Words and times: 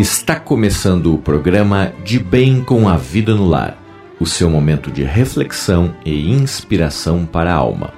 Está 0.00 0.40
começando 0.40 1.12
o 1.12 1.18
programa 1.18 1.92
De 2.02 2.18
Bem 2.18 2.64
com 2.64 2.88
a 2.88 2.96
Vida 2.96 3.34
no 3.34 3.46
Lar, 3.46 3.76
o 4.18 4.24
seu 4.24 4.48
momento 4.48 4.90
de 4.90 5.02
reflexão 5.02 5.94
e 6.06 6.30
inspiração 6.30 7.26
para 7.26 7.52
a 7.52 7.56
alma. 7.56 7.92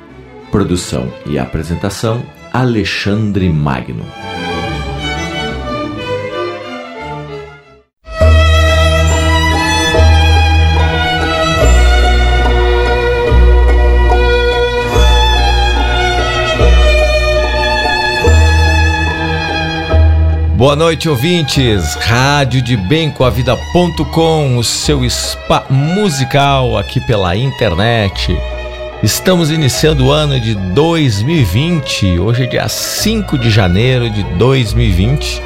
Produção 0.50 1.12
e 1.24 1.38
apresentação 1.38 2.20
Alexandre 2.52 3.48
Magno. 3.50 4.04
Boa 20.62 20.76
noite, 20.76 21.08
ouvintes. 21.08 21.96
Rádio 21.96 22.62
de 22.62 22.76
Bem 22.76 23.10
com 23.10 23.24
a 23.24 23.30
Vida.com, 23.30 24.56
o 24.56 24.62
seu 24.62 25.02
spa 25.10 25.66
musical 25.68 26.78
aqui 26.78 27.00
pela 27.00 27.34
internet. 27.34 28.38
Estamos 29.02 29.50
iniciando 29.50 30.06
o 30.06 30.12
ano 30.12 30.38
de 30.38 30.54
2020. 30.54 32.16
Hoje 32.20 32.44
é 32.44 32.46
dia 32.46 32.68
5 32.68 33.38
de 33.38 33.50
janeiro 33.50 34.08
de 34.08 34.22
2020. 34.22 35.42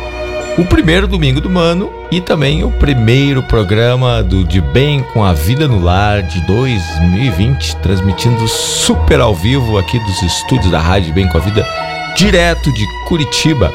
O 0.59 0.67
primeiro 0.67 1.09
domingo 1.09 1.41
do 1.41 1.59
ano 1.59 1.91
e 2.13 2.21
também 2.21 2.63
o 2.63 2.71
primeiro 2.71 3.43
programa 3.43 4.23
do 4.23 4.45
De 4.45 4.61
Bem 4.61 5.03
com 5.15 5.25
a 5.25 5.33
Vida 5.33 5.67
no 5.67 5.83
Lar 5.83 6.25
de 6.25 6.47
2020, 6.47 7.77
transmitindo 7.77 8.47
super 8.47 9.21
ao 9.21 9.35
vivo 9.35 9.79
aqui 9.79 9.99
dos 9.99 10.23
estúdios 10.23 10.71
da 10.71 10.79
Rádio 10.79 11.07
de 11.07 11.15
Bem 11.15 11.27
com 11.27 11.39
a 11.39 11.41
Vida, 11.41 11.67
direto 12.15 12.71
de 12.71 12.85
Curitiba. 13.09 13.73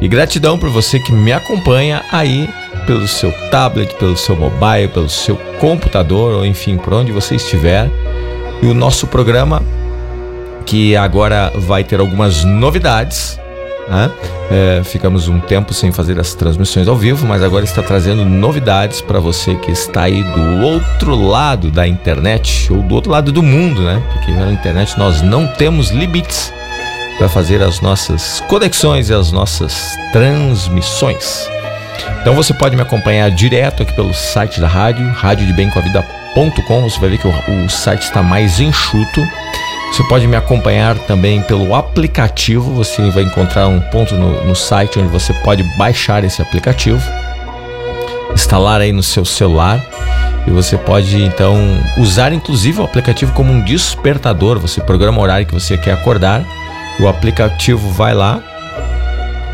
E 0.00 0.08
gratidão 0.08 0.58
por 0.58 0.68
você 0.68 1.00
que 1.00 1.12
me 1.12 1.32
acompanha 1.32 2.04
aí 2.12 2.48
pelo 2.86 3.08
seu 3.08 3.32
tablet, 3.50 3.94
pelo 3.94 4.16
seu 4.16 4.36
mobile, 4.36 4.88
pelo 4.88 5.08
seu 5.08 5.36
computador, 5.58 6.34
ou 6.34 6.46
enfim, 6.46 6.76
por 6.76 6.92
onde 6.92 7.12
você 7.12 7.36
estiver. 7.36 7.90
E 8.62 8.66
o 8.66 8.74
nosso 8.74 9.06
programa, 9.06 9.62
que 10.64 10.96
agora 10.96 11.52
vai 11.54 11.82
ter 11.82 11.98
algumas 11.98 12.44
novidades. 12.44 13.40
Né? 13.88 14.10
É, 14.50 14.82
ficamos 14.84 15.28
um 15.28 15.40
tempo 15.40 15.72
sem 15.72 15.92
fazer 15.92 16.18
as 16.18 16.34
transmissões 16.34 16.88
ao 16.88 16.96
vivo, 16.96 17.26
mas 17.26 17.42
agora 17.42 17.64
está 17.64 17.82
trazendo 17.82 18.24
novidades 18.24 19.00
para 19.00 19.18
você 19.18 19.54
que 19.54 19.70
está 19.70 20.02
aí 20.02 20.22
do 20.22 20.64
outro 20.64 21.14
lado 21.14 21.70
da 21.70 21.86
internet, 21.86 22.72
ou 22.72 22.82
do 22.82 22.94
outro 22.94 23.12
lado 23.12 23.32
do 23.32 23.42
mundo, 23.42 23.82
né? 23.82 24.02
Porque 24.12 24.32
na 24.32 24.52
internet 24.52 24.98
nós 24.98 25.22
não 25.22 25.46
temos 25.46 25.90
limites 25.90 26.52
para 27.16 27.28
fazer 27.28 27.62
as 27.62 27.80
nossas 27.80 28.40
conexões 28.48 29.08
e 29.08 29.14
as 29.14 29.32
nossas 29.32 29.96
transmissões. 30.12 31.48
Então 32.20 32.34
você 32.34 32.52
pode 32.52 32.76
me 32.76 32.82
acompanhar 32.82 33.30
direto 33.30 33.82
aqui 33.82 33.92
pelo 33.92 34.12
site 34.12 34.60
da 34.60 34.68
rádio, 34.68 35.08
radiodebemcoavida.com. 35.12 36.82
Você 36.82 37.00
vai 37.00 37.10
ver 37.10 37.18
que 37.18 37.26
o, 37.26 37.64
o 37.64 37.70
site 37.70 38.02
está 38.02 38.22
mais 38.22 38.60
enxuto. 38.60 39.26
Você 39.92 40.02
pode 40.08 40.26
me 40.26 40.36
acompanhar 40.36 40.98
também 40.98 41.40
pelo 41.42 41.74
aplicativo. 41.74 42.74
Você 42.74 43.10
vai 43.10 43.22
encontrar 43.22 43.68
um 43.68 43.80
ponto 43.80 44.14
no, 44.14 44.44
no 44.44 44.54
site 44.54 44.98
onde 44.98 45.08
você 45.08 45.32
pode 45.32 45.62
baixar 45.78 46.24
esse 46.24 46.42
aplicativo, 46.42 47.00
instalar 48.34 48.80
aí 48.80 48.92
no 48.92 49.02
seu 49.02 49.24
celular 49.24 49.80
e 50.46 50.50
você 50.50 50.76
pode 50.76 51.22
então 51.22 51.56
usar 51.96 52.32
inclusive 52.32 52.80
o 52.80 52.84
aplicativo 52.84 53.32
como 53.32 53.52
um 53.52 53.62
despertador. 53.62 54.58
Você 54.58 54.80
programa 54.80 55.18
o 55.18 55.22
horário 55.22 55.46
que 55.46 55.54
você 55.54 55.78
quer 55.78 55.92
acordar 55.92 56.44
o 57.00 57.08
aplicativo 57.08 57.90
vai 57.90 58.14
lá 58.14 58.42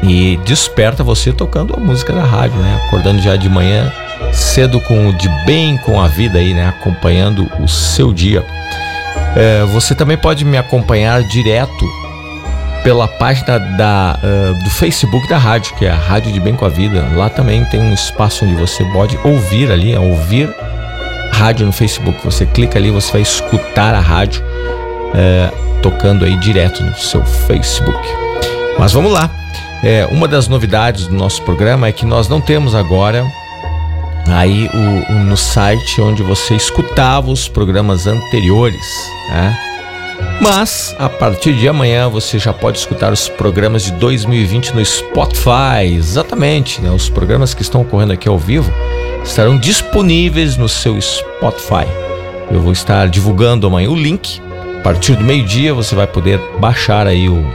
e 0.03 0.39
desperta 0.45 1.05
você 1.05 1.33
tocando 1.33 1.75
a 1.75 1.81
música 1.81 2.13
da 2.13 2.25
rádio, 2.25 2.59
né? 2.59 2.81
Acordando 2.87 3.23
já 3.23 3.37
de 3.37 3.49
manhã 3.49 3.93
cedo 4.33 4.81
com 4.81 5.09
o 5.09 5.13
de 5.13 5.29
bem 5.45 5.77
com 5.79 6.01
a 6.01 6.09
vida 6.09 6.39
aí, 6.39 6.55
né? 6.55 6.69
Acompanhando 6.69 7.49
o 7.61 7.69
seu 7.69 8.13
dia. 8.13 8.45
É, 9.37 9.65
você 9.65 9.95
também 9.95 10.17
pode 10.17 10.45
me 10.45 10.57
acompanhar 10.57 11.23
direto 11.23 11.87
pela 12.83 13.07
página 13.07 13.59
da, 13.59 14.19
uh, 14.23 14.65
do 14.65 14.71
Facebook 14.71 15.29
da 15.29 15.39
rádio, 15.39 15.75
que 15.77 15.87
é 15.87 15.91
a 15.91 15.97
Rádio 15.97 16.33
de 16.33 16.41
Bem 16.41 16.55
com 16.55 16.65
a 16.65 16.69
Vida. 16.69 17.09
Lá 17.15 17.29
também 17.31 17.65
tem 17.67 17.81
um 17.81 17.95
espaço 17.95 18.45
onde 18.45 18.55
você 18.55 18.85
pode 18.87 19.19
ouvir 19.23 19.71
ali, 19.71 19.93
é 19.93 20.01
ouvir 20.01 20.53
rádio 21.33 21.65
no 21.65 21.73
Facebook. 21.73 22.19
Você 22.25 22.45
clica 22.45 22.79
ali, 22.79 22.91
você 22.91 23.13
vai 23.13 23.23
escutar 23.23 23.95
a 23.95 24.01
rádio. 24.01 24.43
Uh, 25.13 25.81
tocando 25.83 26.25
aí 26.25 26.37
direto 26.37 26.83
no 26.83 26.97
seu 26.97 27.25
Facebook. 27.25 27.99
Mas 28.79 28.93
vamos 28.93 29.13
lá. 29.13 29.31
É, 29.83 30.07
uma 30.11 30.29
das 30.29 30.47
novidades 30.47 31.09
do 31.09 31.15
nosso 31.15 31.43
programa 31.43 31.89
é 31.89 31.93
que 31.93 32.07
nós 32.07 32.29
não 32.29 32.41
temos 32.41 32.75
agora 32.75 33.27
aí 34.29 34.71
o, 34.73 35.13
o 35.13 35.19
no 35.25 35.37
site 35.37 36.01
onde 36.01 36.23
você 36.23 36.55
escutava 36.55 37.31
os 37.31 37.49
programas 37.49 38.07
anteriores, 38.07 39.11
né? 39.29 39.59
Mas 40.41 40.95
a 40.99 41.09
partir 41.09 41.55
de 41.55 41.69
amanhã 41.69 42.09
você 42.09 42.39
já 42.39 42.53
pode 42.53 42.79
escutar 42.79 43.13
os 43.13 43.29
programas 43.29 43.83
de 43.83 43.93
2020 43.93 44.75
no 44.75 44.85
Spotify. 44.85 45.85
Exatamente, 45.93 46.81
né? 46.81 46.91
Os 46.91 47.09
programas 47.09 47.55
que 47.55 47.63
estão 47.63 47.83
ocorrendo 47.83 48.13
aqui 48.13 48.29
ao 48.29 48.39
vivo 48.39 48.73
estarão 49.25 49.59
disponíveis 49.59 50.57
no 50.57 50.69
seu 50.69 51.01
Spotify. 51.01 51.87
Eu 52.51 52.61
vou 52.61 52.73
estar 52.73 53.09
divulgando 53.09 53.67
amanhã 53.67 53.91
o 53.91 53.97
link 53.97 54.41
a 54.83 54.91
partir 54.93 55.15
do 55.15 55.23
meio-dia 55.23 55.73
você 55.73 55.95
vai 55.95 56.09
poder 56.09 56.41
baixar 56.59 57.07
aí 57.07 57.29
o 57.29 57.47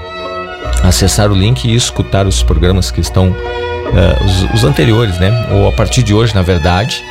acessar 0.81 1.29
o 1.29 1.35
link 1.35 1.65
e 1.65 1.75
escutar 1.75 2.25
os 2.25 2.41
programas 2.41 2.89
que 2.89 3.01
estão 3.01 3.31
uh, 3.31 4.25
os, 4.25 4.53
os, 4.53 4.63
anteriores, 4.63 5.19
né? 5.19 5.29
Ou 5.51 5.67
a 5.67 5.73
partir 5.73 6.03
de 6.03 6.13
hoje, 6.13 6.33
na 6.33 6.41
verdade, 6.41 7.03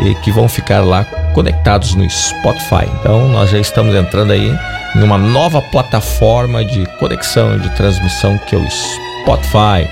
e 0.00 0.14
que 0.16 0.32
vão 0.32 0.48
ficar 0.48 0.80
lá 0.80 1.04
conectados 1.34 1.94
no 1.94 2.08
Spotify. 2.08 2.88
Então 2.98 3.28
nós 3.28 3.50
já 3.50 3.58
estamos 3.58 3.94
entrando 3.94 4.32
aí 4.32 4.50
em 4.96 5.02
uma 5.02 5.18
nova 5.18 5.60
plataforma 5.60 6.64
de 6.64 6.86
conexão 6.98 7.58
de 7.58 7.68
transmissão 7.76 8.38
que 8.38 8.54
é 8.54 8.58
o 8.58 8.66
Spotify. 8.70 9.86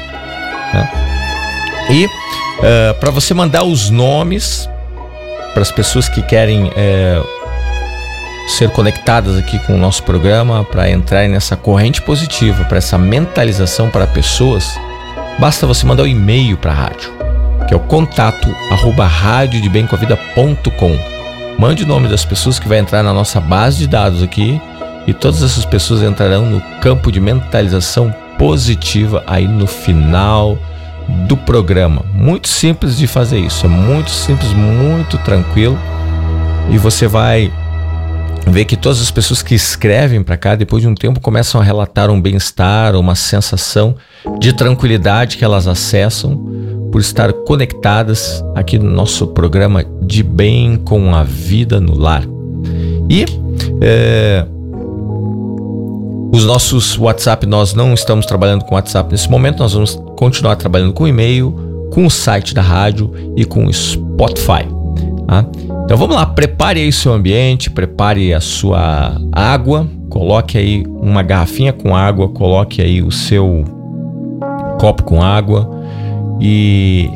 Né? 0.72 0.90
E 1.90 2.06
uh, 2.06 2.94
para 2.98 3.10
você 3.10 3.34
mandar 3.34 3.64
os 3.64 3.90
nomes 3.90 4.70
para 5.52 5.60
as 5.60 5.70
pessoas 5.70 6.08
que 6.08 6.22
querem 6.22 6.64
uh, 6.64 7.35
ser 8.46 8.70
conectadas 8.70 9.36
aqui 9.36 9.58
com 9.60 9.74
o 9.74 9.78
nosso 9.78 10.02
programa, 10.04 10.64
para 10.64 10.88
entrar 10.88 11.28
nessa 11.28 11.56
corrente 11.56 12.00
positiva, 12.00 12.64
para 12.64 12.78
essa 12.78 12.96
mentalização 12.96 13.90
para 13.90 14.06
pessoas, 14.06 14.78
basta 15.38 15.66
você 15.66 15.84
mandar 15.84 16.04
um 16.04 16.06
e-mail 16.06 16.56
para 16.56 16.70
a 16.70 16.74
rádio, 16.74 17.12
que 17.66 17.74
é 17.74 17.76
o 17.76 17.80
contato 17.80 18.48
arroba 18.70 19.06
radiodebemcomavida.com. 19.06 20.96
Mande 21.58 21.84
o 21.84 21.86
nome 21.86 22.06
das 22.08 22.24
pessoas 22.24 22.58
que 22.58 22.68
vai 22.68 22.78
entrar 22.78 23.02
na 23.02 23.12
nossa 23.12 23.40
base 23.40 23.78
de 23.78 23.86
dados 23.88 24.22
aqui 24.22 24.60
e 25.06 25.12
todas 25.12 25.42
essas 25.42 25.64
pessoas 25.64 26.02
entrarão 26.02 26.46
no 26.46 26.60
campo 26.80 27.10
de 27.10 27.20
mentalização 27.20 28.14
positiva 28.38 29.24
aí 29.26 29.48
no 29.48 29.66
final 29.66 30.58
do 31.26 31.36
programa. 31.36 32.02
Muito 32.12 32.48
simples 32.48 32.96
de 32.96 33.06
fazer 33.06 33.38
isso, 33.38 33.66
é 33.66 33.68
muito 33.68 34.10
simples, 34.10 34.52
muito 34.52 35.18
tranquilo 35.18 35.78
e 36.70 36.78
você 36.78 37.06
vai 37.06 37.50
vê 38.48 38.64
que 38.64 38.76
todas 38.76 39.00
as 39.00 39.10
pessoas 39.10 39.42
que 39.42 39.54
escrevem 39.54 40.22
para 40.22 40.36
cá, 40.36 40.54
depois 40.54 40.82
de 40.82 40.88
um 40.88 40.94
tempo, 40.94 41.20
começam 41.20 41.60
a 41.60 41.64
relatar 41.64 42.10
um 42.10 42.20
bem-estar, 42.20 42.94
uma 42.94 43.14
sensação 43.14 43.96
de 44.38 44.52
tranquilidade 44.52 45.36
que 45.36 45.44
elas 45.44 45.66
acessam 45.66 46.36
por 46.90 47.00
estar 47.00 47.32
conectadas 47.32 48.42
aqui 48.54 48.78
no 48.78 48.90
nosso 48.90 49.26
programa 49.28 49.84
de 50.02 50.22
bem 50.22 50.76
com 50.76 51.14
a 51.14 51.22
vida 51.22 51.80
no 51.80 51.94
lar. 51.94 52.24
E 53.10 53.24
é, 53.80 54.46
os 56.32 56.44
nossos 56.44 56.98
WhatsApp, 56.98 57.46
nós 57.46 57.74
não 57.74 57.94
estamos 57.94 58.26
trabalhando 58.26 58.64
com 58.64 58.74
WhatsApp 58.74 59.10
nesse 59.10 59.30
momento, 59.30 59.58
nós 59.58 59.72
vamos 59.72 60.00
continuar 60.16 60.56
trabalhando 60.56 60.92
com 60.92 61.06
e-mail, 61.06 61.88
com 61.92 62.06
o 62.06 62.10
site 62.10 62.54
da 62.54 62.62
rádio 62.62 63.12
e 63.36 63.44
com 63.44 63.66
o 63.66 63.72
Spotify. 63.72 64.66
Tá? 65.26 65.44
Então 65.86 65.96
vamos 65.96 66.16
lá, 66.16 66.26
prepare 66.26 66.80
aí 66.80 66.90
seu 66.90 67.12
ambiente, 67.12 67.70
prepare 67.70 68.34
a 68.34 68.40
sua 68.40 69.20
água, 69.30 69.86
coloque 70.10 70.58
aí 70.58 70.82
uma 70.84 71.22
garrafinha 71.22 71.72
com 71.72 71.94
água, 71.94 72.28
coloque 72.28 72.82
aí 72.82 73.00
o 73.00 73.12
seu 73.12 73.64
copo 74.80 75.04
com 75.04 75.22
água 75.22 75.70
e 76.40 77.08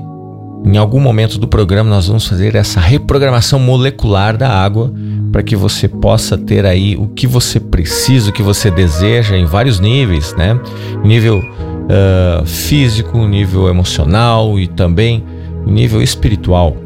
em 0.65 0.77
algum 0.77 1.01
momento 1.01 1.37
do 1.37 1.49
programa 1.49 1.91
nós 1.91 2.07
vamos 2.07 2.29
fazer 2.29 2.55
essa 2.55 2.79
reprogramação 2.79 3.59
molecular 3.59 4.37
da 4.37 4.49
água 4.49 4.95
para 5.33 5.43
que 5.43 5.57
você 5.57 5.89
possa 5.89 6.39
ter 6.39 6.65
aí 6.65 6.97
o 6.97 7.09
que 7.09 7.27
você 7.27 7.59
precisa, 7.59 8.31
o 8.31 8.33
que 8.33 8.43
você 8.43 8.71
deseja 8.71 9.37
em 9.37 9.47
vários 9.47 9.81
níveis, 9.81 10.33
né? 10.37 10.57
Nível 11.03 11.39
uh, 11.39 12.47
físico, 12.47 13.19
nível 13.27 13.69
emocional 13.69 14.61
e 14.61 14.69
também 14.69 15.25
nível 15.67 16.01
espiritual. 16.01 16.77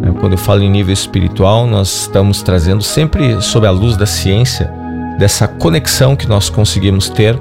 Né? 0.00 0.14
Quando 0.18 0.32
eu 0.32 0.38
falo 0.38 0.62
em 0.62 0.70
nível 0.70 0.92
espiritual, 0.92 1.66
nós 1.66 2.02
estamos 2.02 2.42
trazendo 2.42 2.82
sempre 2.82 3.40
sob 3.42 3.66
a 3.66 3.70
luz 3.70 3.96
da 3.96 4.06
ciência, 4.06 4.70
dessa 5.18 5.48
conexão 5.48 6.14
que 6.14 6.28
nós 6.28 6.48
conseguimos 6.48 7.08
ter 7.08 7.38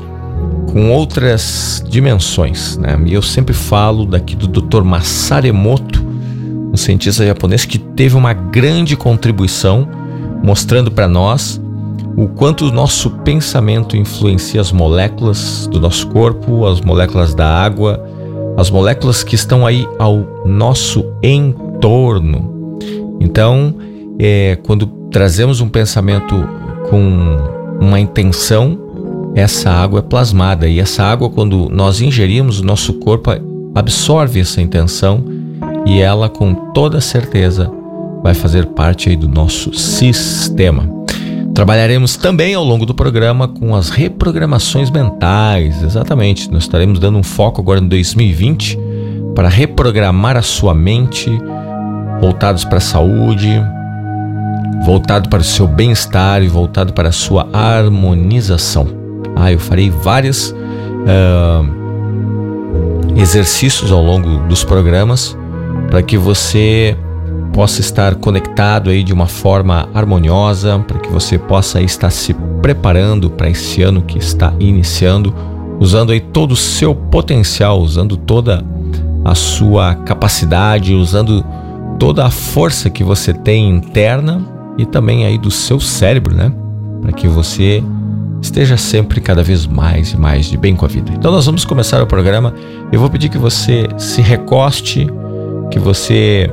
com 0.71 0.92
outras 0.92 1.83
dimensões. 1.88 2.77
Né? 2.77 2.98
E 3.06 3.13
eu 3.13 3.21
sempre 3.21 3.54
falo 3.54 4.06
daqui 4.06 4.36
do 4.36 4.48
Dr. 4.48 4.83
Masaru 4.83 5.48
Emoto, 5.48 6.06
um 6.74 6.77
cientista 6.77 7.25
japonês 7.25 7.65
que 7.65 7.77
teve 7.77 8.15
uma 8.15 8.33
grande 8.33 8.95
contribuição 8.95 9.88
mostrando 10.44 10.92
para 10.92 11.07
nós 11.07 11.62
o 12.15 12.27
quanto 12.27 12.65
o 12.65 12.71
nosso 12.71 13.12
pensamento 13.12 13.95
influencia 13.95 14.60
as 14.60 14.71
moléculas 14.71 15.68
do 15.68 15.80
nosso 15.80 16.07
corpo, 16.07 16.65
as 16.65 16.81
moléculas 16.81 17.36
da 17.36 17.48
água, 17.48 18.03
as 18.57 18.71
moléculas 18.71 19.24
que 19.24 19.36
estão 19.36 19.68
aí 19.68 19.88
ao 20.00 20.25
nosso 20.44 21.06
entorno. 21.21 21.67
Então, 23.19 23.75
é, 24.19 24.57
quando 24.63 24.88
trazemos 25.12 25.62
um 25.62 25.69
pensamento 25.69 26.35
com 26.89 27.38
uma 27.79 28.00
intenção, 28.00 28.79
essa 29.35 29.69
água 29.69 30.00
é 30.00 30.01
plasmada 30.01 30.68
e 30.68 30.79
essa 30.79 31.03
água, 31.03 31.29
quando 31.29 31.69
nós 31.69 32.01
ingerimos, 32.01 32.59
o 32.59 32.65
nosso 32.65 32.94
corpo 32.94 33.31
absorve 33.75 34.39
essa 34.39 34.62
intenção 34.62 35.24
e 35.85 36.00
ela, 36.00 36.27
com 36.27 36.53
toda 36.74 37.00
certeza, 37.00 37.71
vai 38.24 38.33
fazer 38.33 38.65
parte 38.68 39.09
aí 39.09 39.15
do 39.15 39.27
nosso 39.27 39.74
sistema. 39.74 40.97
Trabalharemos 41.53 42.15
também 42.15 42.53
ao 42.53 42.63
longo 42.63 42.85
do 42.85 42.94
programa 42.94 43.47
com 43.47 43.75
as 43.75 43.89
reprogramações 43.89 44.91
mentais, 44.91 45.81
exatamente. 45.81 46.51
Nós 46.51 46.63
estaremos 46.63 47.00
dando 47.00 47.18
um 47.18 47.24
foco 47.24 47.62
agora 47.62 47.79
em 47.79 47.88
2020 47.88 48.77
para 49.33 49.47
reprogramar 49.47 50.38
a 50.38 50.41
sua 50.41 50.74
mente, 50.74 51.29
voltados 52.19 52.64
para 52.66 52.78
a 52.78 52.81
saúde, 52.81 53.62
voltado 54.86 55.30
para 55.30 55.42
o 55.42 55.44
seu 55.44 55.68
bem-estar 55.68 56.42
e 56.42 56.48
voltado 56.48 56.94
para 56.94 57.10
a 57.10 57.12
sua 57.12 57.48
harmonização. 57.54 58.88
Ah, 59.36 59.52
eu 59.52 59.60
farei 59.60 59.90
vários 59.90 60.52
uh, 60.52 61.66
exercícios 63.16 63.92
ao 63.92 64.02
longo 64.02 64.40
dos 64.48 64.64
programas 64.64 65.38
para 65.90 66.02
que 66.02 66.18
você 66.18 66.98
possa 67.54 67.81
estar 67.81 68.16
conectado 68.16 68.90
aí 68.90 69.04
de 69.04 69.13
uma 69.13 69.25
forma 69.25 69.90
harmoniosa, 69.94 70.80
para 70.88 71.00
que 71.00 71.10
você 71.10 71.38
possa 71.38 71.81
estar 71.81 72.10
se 72.10 72.34
preparando 72.62 73.30
para 73.30 73.50
esse 73.50 73.81
ano 73.81 74.02
que 74.02 74.20
está 74.20 74.54
iniciando, 74.60 75.34
usando 75.80 76.12
aí 76.12 76.20
todo 76.20 76.52
o 76.52 76.56
seu 76.56 76.94
potencial, 76.94 77.80
usando 77.80 78.16
toda 78.16 78.63
a 79.25 79.34
sua 79.34 79.96
capacidade, 79.96 80.94
usando 80.94 81.44
toda 82.00 82.26
a 82.26 82.30
força 82.30 82.90
que 82.90 83.04
você 83.04 83.34
tem 83.34 83.70
interna 83.70 84.42
e 84.78 84.86
também 84.86 85.26
aí 85.26 85.38
do 85.38 85.52
seu 85.52 85.80
cérebro, 85.80 86.36
né? 86.36 86.52
Para 87.02 87.12
que 87.12 87.28
você 87.28 87.84
esteja 88.42 88.78
sempre 88.78 89.20
cada 89.20 89.44
vez 89.44 89.66
mais 89.66 90.12
e 90.12 90.18
mais 90.18 90.46
de 90.46 90.58
bem 90.58 90.76
com 90.76 90.86
a 90.86 90.88
vida. 90.88 91.12
Então 91.14 91.32
nós 91.32 91.46
vamos 91.46 91.66
começar 91.66 92.02
o 92.02 92.08
programa. 92.08 92.54
Eu 92.92 93.00
vou 93.00 93.10
pedir 93.10 93.30
que 93.30 93.38
você 93.38 93.88
se 93.98 94.22
recoste, 94.22 95.08
que 95.72 95.80
você 95.80 96.50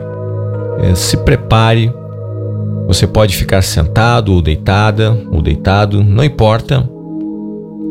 é, 0.78 0.94
se 0.94 1.16
prepare. 1.18 1.92
Você 2.86 3.06
pode 3.06 3.36
ficar 3.36 3.62
sentado 3.62 4.32
ou 4.32 4.42
deitada 4.42 5.18
ou 5.30 5.40
deitado, 5.40 6.02
não 6.02 6.24
importa. 6.24 6.88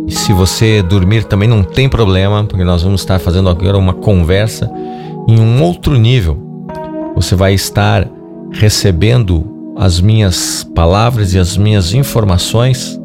E 0.07 0.11
se 0.11 0.33
você 0.33 0.81
dormir 0.83 1.23
também 1.23 1.47
não 1.47 1.63
tem 1.63 1.87
problema, 1.87 2.43
porque 2.43 2.63
nós 2.63 2.83
vamos 2.83 3.01
estar 3.01 3.19
fazendo 3.19 3.49
agora 3.49 3.77
uma 3.77 3.93
conversa 3.93 4.69
em 5.27 5.39
um 5.39 5.63
outro 5.63 5.95
nível. 5.97 6.42
Você 7.15 7.35
vai 7.35 7.53
estar 7.53 8.07
recebendo 8.51 9.73
as 9.77 9.99
minhas 9.99 10.63
palavras 10.75 11.33
e 11.33 11.39
as 11.39 11.57
minhas 11.57 11.93
informações 11.93 12.99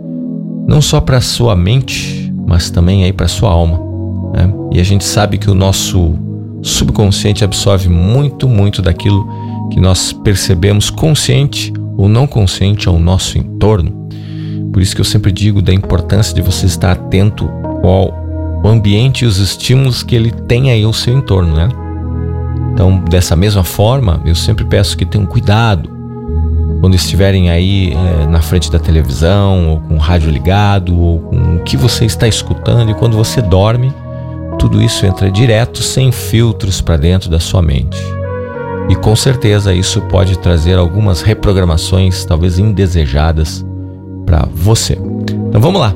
não 0.67 0.83
só 0.83 1.01
para 1.01 1.21
sua 1.21 1.57
mente, 1.57 2.33
mas 2.47 2.71
também 2.71 3.05
aí 3.05 3.13
para 3.13 3.27
sua 3.27 3.51
alma. 3.51 3.81
Né? 4.35 4.53
E 4.73 4.81
a 4.81 4.85
gente 4.85 5.05
sabe 5.05 5.39
que 5.39 5.51
o 5.51 5.55
nosso 5.55 6.15
subconsciente 6.63 7.43
absorve 7.43 7.89
muito, 7.89 8.49
muito 8.49 8.83
daquilo 8.83 9.27
que 9.73 9.81
nós 9.81 10.13
percebemos 10.13 10.91
consciente 10.91 11.73
ou 11.97 12.09
não 12.09 12.27
consciente 12.27 12.89
ao 12.89 12.99
nosso 12.99 13.39
entorno. 13.39 14.09
Por 14.73 14.83
isso 14.83 14.95
que 14.95 15.01
eu 15.01 15.05
sempre 15.05 15.33
digo 15.33 15.63
da 15.63 15.73
importância 15.73 16.35
de 16.35 16.43
você 16.43 16.67
estar 16.67 16.93
atento 16.93 17.51
ao 17.83 18.13
ambiente 18.65 19.25
e 19.25 19.27
os 19.27 19.39
estímulos 19.39 20.03
que 20.03 20.15
ele 20.15 20.31
tem 20.31 20.71
aí 20.71 20.85
ao 20.85 20.93
seu 20.93 21.17
entorno, 21.17 21.55
né? 21.55 21.69
Então, 22.79 22.97
dessa 22.97 23.35
mesma 23.35 23.65
forma, 23.65 24.23
eu 24.25 24.37
sempre 24.37 24.65
peço 24.65 24.97
que 24.97 25.05
tenham 25.05 25.27
cuidado 25.27 25.91
quando 26.81 26.95
estiverem 26.95 27.51
aí 27.51 27.93
é, 27.93 28.27
na 28.29 28.41
frente 28.41 28.71
da 28.71 28.79
televisão, 28.79 29.69
ou 29.69 29.81
com 29.81 29.95
o 29.95 29.99
rádio 29.99 30.31
ligado, 30.31 30.97
ou 30.97 31.19
com 31.19 31.57
o 31.57 31.65
que 31.65 31.77
você 31.77 32.05
está 32.05 32.29
escutando, 32.29 32.93
e 32.93 32.95
quando 32.95 33.17
você 33.17 33.43
dorme, 33.43 33.93
tudo 34.61 34.81
isso 34.81 35.05
entra 35.05 35.29
direto, 35.29 35.83
sem 35.83 36.13
filtros, 36.13 36.81
para 36.81 36.97
dentro 36.97 37.29
da 37.29 37.41
sua 37.41 37.61
mente. 37.61 37.99
E 38.89 38.95
com 38.95 39.17
certeza 39.17 39.75
isso 39.75 40.01
pode 40.03 40.39
trazer 40.39 40.79
algumas 40.79 41.21
reprogramações, 41.21 42.25
talvez 42.25 42.61
indesejadas, 42.61 43.67
para 44.25 44.47
você. 44.55 44.97
Então 45.49 45.61
vamos 45.61 45.81
lá. 45.81 45.93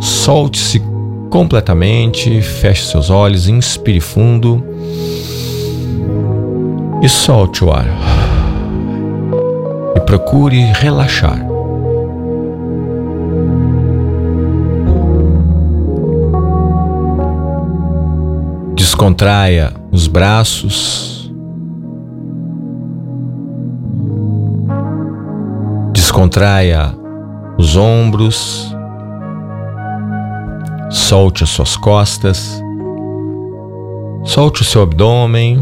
Solte-se 0.00 0.82
completamente, 1.28 2.40
feche 2.40 2.86
seus 2.86 3.10
olhos, 3.10 3.46
inspire 3.46 4.00
fundo 4.00 4.72
e 7.04 7.08
solte 7.08 7.62
o 7.62 7.70
ar. 7.70 7.84
E 9.94 10.00
procure 10.00 10.58
relaxar. 10.72 11.38
Descontraia 18.74 19.74
os 19.92 20.06
braços, 20.06 21.12
Descontraia 25.92 26.96
os 27.58 27.76
ombros, 27.76 28.74
solte 30.88 31.42
as 31.42 31.50
suas 31.50 31.76
costas, 31.76 32.62
solte 34.24 34.62
o 34.62 34.64
seu 34.64 34.82
abdômen, 34.82 35.60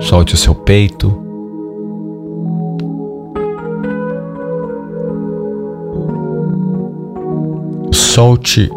solte 0.00 0.34
o 0.34 0.36
seu 0.36 0.54
peito. 0.54 1.24
Solte 7.92 8.70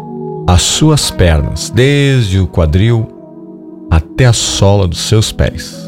as 0.46 0.62
suas 0.62 1.10
pernas, 1.10 1.70
desde 1.70 2.38
o 2.38 2.46
quadril 2.46 3.06
até 3.90 4.26
a 4.26 4.32
sola 4.32 4.86
dos 4.86 5.00
seus 5.00 5.32
pés. 5.32 5.82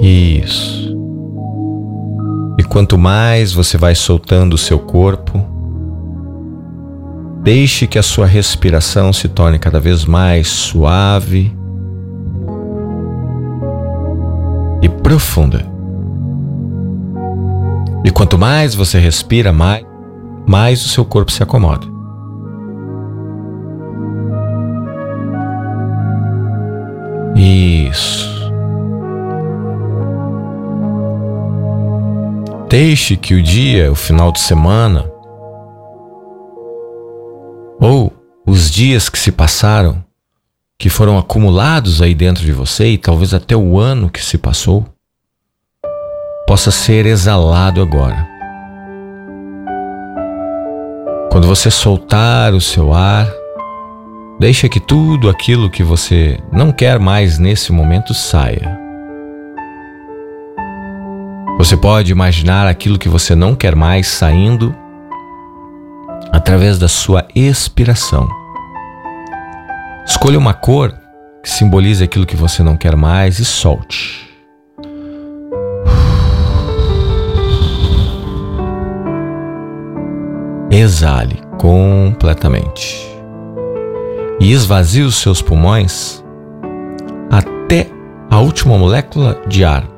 Isso. 0.00 0.81
Quanto 2.72 2.96
mais 2.96 3.52
você 3.52 3.76
vai 3.76 3.94
soltando 3.94 4.54
o 4.54 4.58
seu 4.58 4.78
corpo, 4.78 5.46
deixe 7.42 7.86
que 7.86 7.98
a 7.98 8.02
sua 8.02 8.24
respiração 8.24 9.12
se 9.12 9.28
torne 9.28 9.58
cada 9.58 9.78
vez 9.78 10.06
mais 10.06 10.48
suave 10.48 11.54
e 14.80 14.88
profunda. 14.88 15.66
E 18.06 18.10
quanto 18.10 18.38
mais 18.38 18.74
você 18.74 18.98
respira, 18.98 19.52
mais, 19.52 19.84
mais 20.46 20.82
o 20.82 20.88
seu 20.88 21.04
corpo 21.04 21.30
se 21.30 21.42
acomoda. 21.42 21.86
Isso. 27.36 28.21
Deixe 32.72 33.18
que 33.18 33.34
o 33.34 33.42
dia, 33.42 33.92
o 33.92 33.94
final 33.94 34.32
de 34.32 34.40
semana, 34.40 35.04
ou 37.78 38.10
os 38.46 38.70
dias 38.70 39.10
que 39.10 39.18
se 39.18 39.30
passaram, 39.30 40.02
que 40.78 40.88
foram 40.88 41.18
acumulados 41.18 42.00
aí 42.00 42.14
dentro 42.14 42.42
de 42.42 42.50
você 42.50 42.92
e 42.92 42.96
talvez 42.96 43.34
até 43.34 43.54
o 43.54 43.78
ano 43.78 44.08
que 44.08 44.24
se 44.24 44.38
passou, 44.38 44.86
possa 46.48 46.70
ser 46.70 47.04
exalado 47.04 47.82
agora. 47.82 48.26
Quando 51.30 51.46
você 51.46 51.70
soltar 51.70 52.54
o 52.54 52.60
seu 52.62 52.94
ar, 52.94 53.30
deixa 54.40 54.66
que 54.66 54.80
tudo 54.80 55.28
aquilo 55.28 55.68
que 55.68 55.82
você 55.82 56.40
não 56.50 56.72
quer 56.72 56.98
mais 56.98 57.38
nesse 57.38 57.70
momento 57.70 58.14
saia. 58.14 58.81
Você 61.62 61.76
pode 61.76 62.10
imaginar 62.10 62.66
aquilo 62.66 62.98
que 62.98 63.08
você 63.08 63.36
não 63.36 63.54
quer 63.54 63.76
mais 63.76 64.08
saindo 64.08 64.74
através 66.32 66.76
da 66.76 66.88
sua 66.88 67.24
expiração. 67.36 68.28
Escolha 70.04 70.40
uma 70.40 70.54
cor 70.54 70.92
que 71.40 71.48
simbolize 71.48 72.02
aquilo 72.02 72.26
que 72.26 72.34
você 72.34 72.64
não 72.64 72.76
quer 72.76 72.96
mais 72.96 73.38
e 73.38 73.44
solte. 73.44 74.28
Exale 80.68 81.40
completamente 81.58 83.08
e 84.40 84.50
esvazie 84.50 85.04
os 85.04 85.14
seus 85.14 85.40
pulmões 85.40 86.24
até 87.30 87.88
a 88.28 88.40
última 88.40 88.76
molécula 88.76 89.40
de 89.46 89.64
ar. 89.64 89.91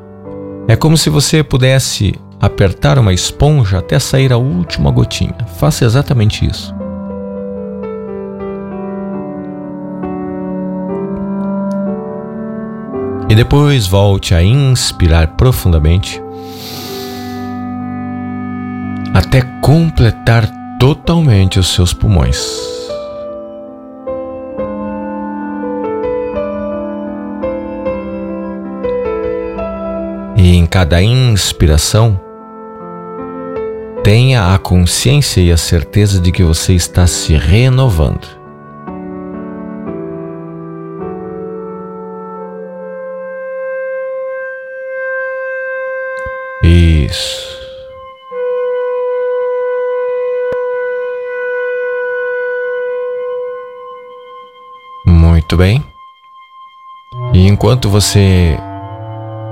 É 0.66 0.76
como 0.76 0.96
se 0.96 1.10
você 1.10 1.42
pudesse 1.42 2.14
apertar 2.40 2.98
uma 2.98 3.12
esponja 3.12 3.78
até 3.78 3.98
sair 3.98 4.32
a 4.32 4.36
última 4.36 4.90
gotinha. 4.90 5.36
Faça 5.58 5.84
exatamente 5.84 6.46
isso. 6.46 6.74
E 13.28 13.34
depois 13.34 13.86
volte 13.86 14.34
a 14.34 14.42
inspirar 14.42 15.28
profundamente 15.28 16.22
até 19.14 19.42
completar 19.60 20.48
totalmente 20.78 21.58
os 21.58 21.68
seus 21.68 21.92
pulmões. 21.92 22.83
E 30.44 30.56
em 30.56 30.66
cada 30.66 31.02
inspiração, 31.02 32.20
tenha 34.02 34.54
a 34.54 34.58
consciência 34.58 35.40
e 35.40 35.50
a 35.50 35.56
certeza 35.56 36.20
de 36.20 36.30
que 36.30 36.44
você 36.44 36.74
está 36.74 37.06
se 37.06 37.34
renovando. 37.34 38.28
Isso. 46.62 47.58
Muito 55.06 55.56
bem. 55.56 55.82
E 57.32 57.46
enquanto 57.46 57.88
você 57.88 58.58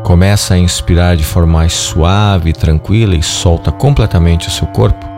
começa 0.03 0.55
a 0.55 0.59
inspirar 0.59 1.17
de 1.17 1.25
forma 1.25 1.53
mais 1.59 1.73
suave 1.73 2.51
e 2.51 2.53
tranquila 2.53 3.15
e 3.15 3.23
solta 3.23 3.71
completamente 3.71 4.49
o 4.49 4.51
seu 4.51 4.67
corpo, 4.69 5.13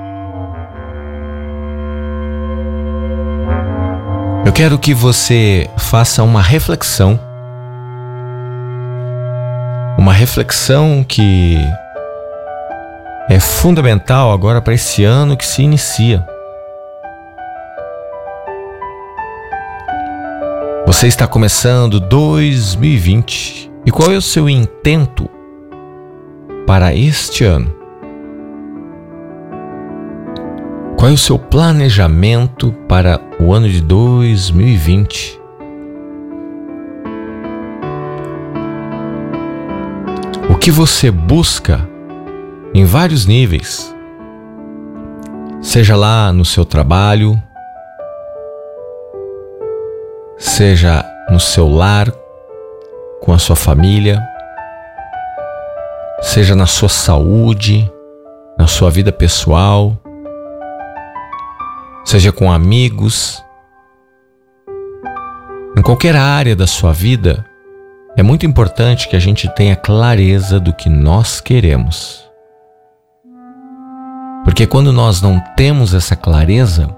eu 4.44 4.52
quero 4.52 4.78
que 4.78 4.92
você 4.92 5.70
faça 5.78 6.22
uma 6.22 6.42
reflexão. 6.42 7.18
Uma 9.96 10.12
reflexão 10.12 11.04
que 11.06 11.56
é 13.28 13.40
fundamental 13.40 14.32
agora 14.32 14.60
para 14.60 14.74
esse 14.74 15.02
ano 15.02 15.36
que 15.36 15.46
se 15.46 15.62
inicia. 15.62 16.24
Você 20.86 21.06
está 21.06 21.26
começando 21.26 21.98
2020 21.98 23.73
e 23.86 23.90
qual 23.90 24.10
é 24.10 24.16
o 24.16 24.22
seu 24.22 24.48
intento 24.48 25.28
para 26.66 26.94
este 26.94 27.44
ano? 27.44 27.74
Qual 30.96 31.10
é 31.10 31.14
o 31.14 31.18
seu 31.18 31.38
planejamento 31.38 32.72
para 32.88 33.20
o 33.38 33.52
ano 33.52 33.68
de 33.68 33.82
2020? 33.82 35.38
O 40.48 40.54
que 40.56 40.70
você 40.70 41.10
busca 41.10 41.86
em 42.72 42.86
vários 42.86 43.26
níveis? 43.26 43.94
Seja 45.60 45.94
lá 45.94 46.32
no 46.32 46.44
seu 46.44 46.64
trabalho, 46.64 47.42
seja 50.38 51.04
no 51.30 51.38
seu 51.38 51.68
lar, 51.68 52.10
com 53.24 53.32
a 53.32 53.38
sua 53.38 53.56
família, 53.56 54.22
seja 56.20 56.54
na 56.54 56.66
sua 56.66 56.90
saúde, 56.90 57.90
na 58.58 58.66
sua 58.66 58.90
vida 58.90 59.10
pessoal, 59.10 59.96
seja 62.04 62.30
com 62.30 62.52
amigos, 62.52 63.42
em 65.74 65.80
qualquer 65.80 66.14
área 66.14 66.54
da 66.54 66.66
sua 66.66 66.92
vida, 66.92 67.46
é 68.14 68.22
muito 68.22 68.44
importante 68.44 69.08
que 69.08 69.16
a 69.16 69.20
gente 69.20 69.48
tenha 69.54 69.74
clareza 69.74 70.60
do 70.60 70.74
que 70.74 70.90
nós 70.90 71.40
queremos. 71.40 72.30
Porque 74.44 74.66
quando 74.66 74.92
nós 74.92 75.22
não 75.22 75.40
temos 75.56 75.94
essa 75.94 76.14
clareza, 76.14 76.94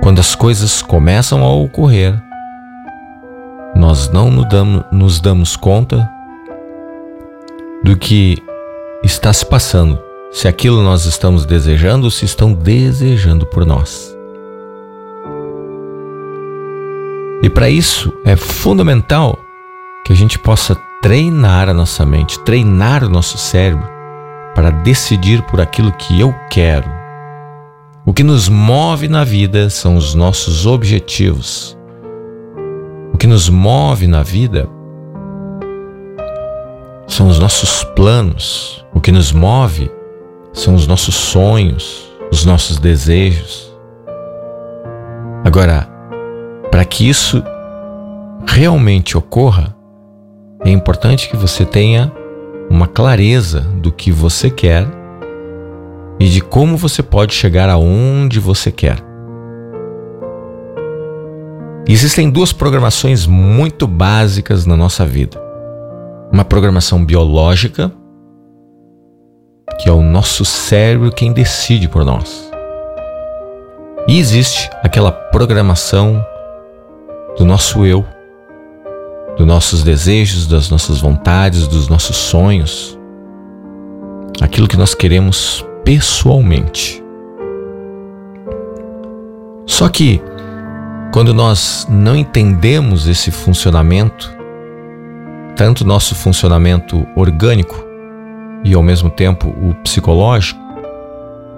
quando 0.00 0.20
as 0.20 0.36
coisas 0.36 0.80
começam 0.80 1.42
a 1.42 1.52
ocorrer, 1.52 2.29
nós 3.80 4.10
não 4.10 4.30
nos 4.92 5.20
damos 5.20 5.56
conta 5.56 6.06
do 7.82 7.96
que 7.96 8.36
está 9.02 9.32
se 9.32 9.46
passando, 9.46 9.98
se 10.30 10.46
aquilo 10.46 10.82
nós 10.82 11.06
estamos 11.06 11.46
desejando 11.46 12.10
se 12.10 12.26
estão 12.26 12.52
desejando 12.52 13.46
por 13.46 13.64
nós. 13.64 14.14
E 17.42 17.48
para 17.48 17.70
isso 17.70 18.12
é 18.22 18.36
fundamental 18.36 19.38
que 20.04 20.12
a 20.12 20.16
gente 20.16 20.38
possa 20.38 20.76
treinar 21.00 21.70
a 21.70 21.74
nossa 21.74 22.04
mente, 22.04 22.38
treinar 22.40 23.02
o 23.02 23.08
nosso 23.08 23.38
cérebro 23.38 23.88
para 24.54 24.68
decidir 24.68 25.40
por 25.44 25.58
aquilo 25.58 25.90
que 25.92 26.20
eu 26.20 26.34
quero 26.50 27.00
o 28.04 28.12
que 28.12 28.22
nos 28.22 28.48
move 28.48 29.08
na 29.08 29.24
vida 29.24 29.70
são 29.70 29.96
os 29.96 30.14
nossos 30.14 30.66
objetivos. 30.66 31.79
Que 33.20 33.26
nos 33.26 33.50
move 33.50 34.06
na 34.06 34.22
vida 34.22 34.66
são 37.06 37.28
os 37.28 37.38
nossos 37.38 37.84
planos. 37.84 38.82
O 38.94 39.00
que 39.00 39.12
nos 39.12 39.30
move 39.30 39.90
são 40.54 40.74
os 40.74 40.86
nossos 40.86 41.16
sonhos, 41.16 42.10
os 42.32 42.46
nossos 42.46 42.78
desejos. 42.78 43.70
Agora, 45.44 45.86
para 46.70 46.82
que 46.86 47.06
isso 47.06 47.44
realmente 48.46 49.18
ocorra, 49.18 49.76
é 50.64 50.70
importante 50.70 51.28
que 51.28 51.36
você 51.36 51.66
tenha 51.66 52.10
uma 52.70 52.86
clareza 52.86 53.60
do 53.60 53.92
que 53.92 54.10
você 54.10 54.48
quer 54.48 54.88
e 56.18 56.26
de 56.26 56.40
como 56.40 56.74
você 56.74 57.02
pode 57.02 57.34
chegar 57.34 57.68
aonde 57.68 58.40
você 58.40 58.72
quer. 58.72 59.09
Existem 61.88 62.30
duas 62.30 62.52
programações 62.52 63.26
muito 63.26 63.86
básicas 63.86 64.66
na 64.66 64.76
nossa 64.76 65.04
vida. 65.04 65.40
Uma 66.32 66.44
programação 66.44 67.04
biológica, 67.04 67.90
que 69.80 69.88
é 69.88 69.92
o 69.92 70.02
nosso 70.02 70.44
cérebro 70.44 71.10
quem 71.10 71.32
decide 71.32 71.88
por 71.88 72.04
nós. 72.04 72.50
E 74.06 74.18
existe 74.18 74.70
aquela 74.82 75.10
programação 75.10 76.24
do 77.36 77.44
nosso 77.44 77.84
eu, 77.84 78.04
dos 79.36 79.46
nossos 79.46 79.82
desejos, 79.82 80.46
das 80.46 80.68
nossas 80.70 81.00
vontades, 81.00 81.66
dos 81.66 81.88
nossos 81.88 82.16
sonhos, 82.16 82.98
aquilo 84.40 84.68
que 84.68 84.76
nós 84.76 84.94
queremos 84.94 85.64
pessoalmente. 85.84 87.02
Só 89.66 89.88
que, 89.88 90.20
quando 91.12 91.34
nós 91.34 91.86
não 91.90 92.14
entendemos 92.14 93.08
esse 93.08 93.32
funcionamento, 93.32 94.32
tanto 95.56 95.84
nosso 95.84 96.14
funcionamento 96.14 97.04
orgânico 97.16 97.84
e 98.64 98.74
ao 98.74 98.82
mesmo 98.82 99.10
tempo 99.10 99.48
o 99.48 99.74
psicológico, 99.82 100.60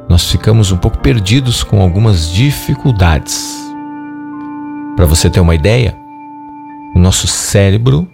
nós 0.08 0.30
ficamos 0.30 0.72
um 0.72 0.78
pouco 0.78 0.98
perdidos 0.98 1.62
com 1.62 1.82
algumas 1.82 2.30
dificuldades. 2.30 3.54
Para 4.96 5.04
você 5.04 5.28
ter 5.28 5.40
uma 5.40 5.54
ideia, 5.54 5.94
o 6.94 6.98
nosso 6.98 7.26
cérebro 7.26 8.08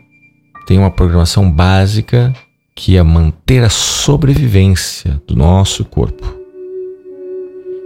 tem 0.66 0.76
uma 0.76 0.90
programação 0.90 1.48
básica 1.50 2.32
que 2.74 2.96
é 2.96 3.02
manter 3.02 3.62
a 3.62 3.68
sobrevivência 3.68 5.20
do 5.26 5.36
nosso 5.36 5.84
corpo. 5.84 6.34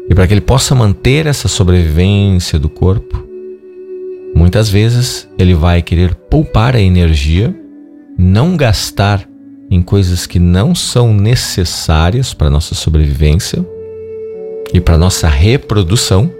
E 0.08 0.14
para 0.14 0.26
que 0.26 0.34
ele 0.34 0.40
possa 0.40 0.74
manter 0.74 1.26
essa 1.26 1.48
sobrevivência 1.48 2.58
do 2.58 2.68
corpo, 2.68 3.31
muitas 4.34 4.68
vezes 4.68 5.28
ele 5.38 5.54
vai 5.54 5.82
querer 5.82 6.14
poupar 6.14 6.74
a 6.74 6.80
energia, 6.80 7.54
não 8.18 8.56
gastar 8.56 9.28
em 9.70 9.82
coisas 9.82 10.26
que 10.26 10.38
não 10.38 10.74
são 10.74 11.14
necessárias 11.14 12.34
para 12.34 12.50
nossa 12.50 12.74
sobrevivência 12.74 13.64
e 14.74 14.80
para 14.80 14.98
nossa 14.98 15.28
reprodução, 15.28 16.30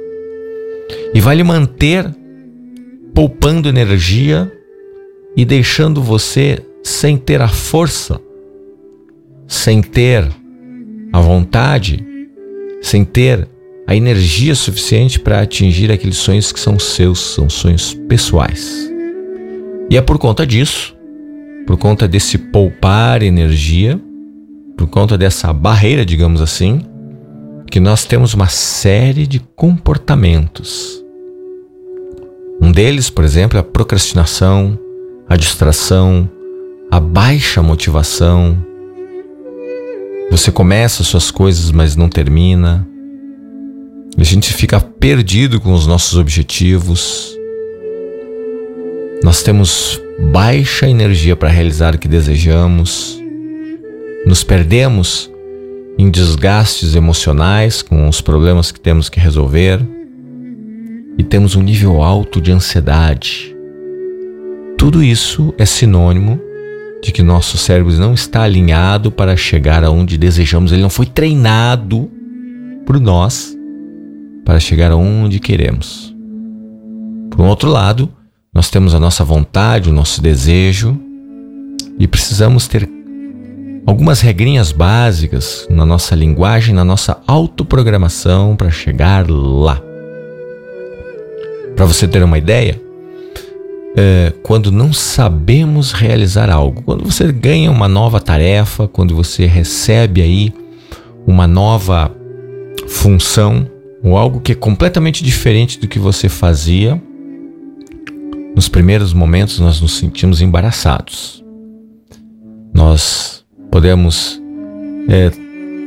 e 1.14 1.20
vai 1.20 1.36
lhe 1.36 1.42
manter 1.42 2.06
poupando 3.14 3.68
energia 3.68 4.50
e 5.36 5.44
deixando 5.44 6.02
você 6.02 6.58
sem 6.82 7.16
ter 7.16 7.40
a 7.40 7.48
força 7.48 8.20
sem 9.46 9.82
ter 9.82 10.26
a 11.12 11.20
vontade 11.20 12.04
sem 12.80 13.04
ter 13.04 13.46
a 13.92 13.94
energia 13.94 14.54
suficiente 14.54 15.20
para 15.20 15.42
atingir 15.42 15.92
aqueles 15.92 16.16
sonhos 16.16 16.50
que 16.50 16.58
são 16.58 16.78
seus, 16.78 17.34
são 17.34 17.50
sonhos 17.50 17.92
pessoais. 18.08 18.90
E 19.90 19.98
é 19.98 20.00
por 20.00 20.18
conta 20.18 20.46
disso, 20.46 20.96
por 21.66 21.76
conta 21.76 22.08
desse 22.08 22.38
poupar 22.38 23.22
energia, 23.22 24.00
por 24.78 24.86
conta 24.86 25.18
dessa 25.18 25.52
barreira, 25.52 26.06
digamos 26.06 26.40
assim, 26.40 26.80
que 27.70 27.78
nós 27.78 28.06
temos 28.06 28.32
uma 28.32 28.48
série 28.48 29.26
de 29.26 29.40
comportamentos. 29.54 31.04
Um 32.62 32.72
deles, 32.72 33.10
por 33.10 33.24
exemplo, 33.24 33.58
é 33.58 33.60
a 33.60 33.64
procrastinação, 33.64 34.78
a 35.28 35.36
distração, 35.36 36.30
a 36.90 36.98
baixa 36.98 37.62
motivação. 37.62 38.56
Você 40.30 40.50
começa 40.50 41.04
suas 41.04 41.30
coisas, 41.30 41.70
mas 41.70 41.94
não 41.94 42.08
termina. 42.08 42.88
A 44.18 44.24
gente 44.24 44.52
fica 44.52 44.78
perdido 44.78 45.58
com 45.58 45.72
os 45.72 45.86
nossos 45.86 46.18
objetivos. 46.18 47.36
Nós 49.24 49.42
temos 49.42 50.00
baixa 50.30 50.88
energia 50.88 51.34
para 51.34 51.48
realizar 51.48 51.94
o 51.94 51.98
que 51.98 52.06
desejamos. 52.06 53.18
Nos 54.26 54.44
perdemos 54.44 55.30
em 55.98 56.10
desgastes 56.10 56.94
emocionais 56.94 57.80
com 57.80 58.06
os 58.06 58.20
problemas 58.20 58.70
que 58.70 58.78
temos 58.78 59.08
que 59.08 59.18
resolver. 59.18 59.80
E 61.16 61.22
temos 61.22 61.56
um 61.56 61.62
nível 61.62 62.02
alto 62.02 62.40
de 62.40 62.52
ansiedade. 62.52 63.56
Tudo 64.76 65.02
isso 65.02 65.54
é 65.56 65.64
sinônimo 65.64 66.38
de 67.02 67.12
que 67.12 67.22
nosso 67.22 67.56
cérebro 67.56 67.92
não 67.94 68.12
está 68.12 68.42
alinhado 68.42 69.10
para 69.10 69.36
chegar 69.36 69.82
aonde 69.82 70.18
desejamos, 70.18 70.70
ele 70.70 70.82
não 70.82 70.90
foi 70.90 71.06
treinado 71.06 72.08
por 72.86 73.00
nós 73.00 73.56
para 74.44 74.60
chegar 74.60 74.90
aonde 74.90 75.38
queremos. 75.38 76.14
Por 77.30 77.40
um 77.40 77.48
outro 77.48 77.70
lado, 77.70 78.12
nós 78.54 78.68
temos 78.68 78.94
a 78.94 79.00
nossa 79.00 79.24
vontade, 79.24 79.88
o 79.88 79.92
nosso 79.92 80.20
desejo 80.20 80.98
e 81.98 82.06
precisamos 82.06 82.68
ter 82.68 82.88
algumas 83.86 84.20
regrinhas 84.20 84.72
básicas 84.72 85.66
na 85.70 85.86
nossa 85.86 86.14
linguagem, 86.14 86.74
na 86.74 86.84
nossa 86.84 87.20
autoprogramação 87.26 88.54
para 88.54 88.70
chegar 88.70 89.28
lá. 89.28 89.80
Para 91.74 91.86
você 91.86 92.06
ter 92.06 92.22
uma 92.22 92.36
ideia, 92.36 92.78
é, 93.96 94.32
quando 94.42 94.70
não 94.70 94.92
sabemos 94.92 95.92
realizar 95.92 96.50
algo. 96.50 96.82
Quando 96.82 97.04
você 97.04 97.32
ganha 97.32 97.70
uma 97.70 97.88
nova 97.88 98.20
tarefa, 98.20 98.86
quando 98.86 99.14
você 99.14 99.46
recebe 99.46 100.22
aí 100.22 100.52
uma 101.26 101.46
nova 101.46 102.10
função 102.88 103.66
ou 104.02 104.16
algo 104.16 104.40
que 104.40 104.52
é 104.52 104.54
completamente 104.54 105.22
diferente 105.22 105.78
do 105.78 105.86
que 105.86 105.98
você 105.98 106.28
fazia, 106.28 107.00
nos 108.54 108.68
primeiros 108.68 109.12
momentos 109.12 109.58
nós 109.60 109.80
nos 109.80 109.96
sentimos 109.96 110.42
embaraçados. 110.42 111.42
Nós 112.74 113.44
podemos 113.70 114.42
é, 115.08 115.30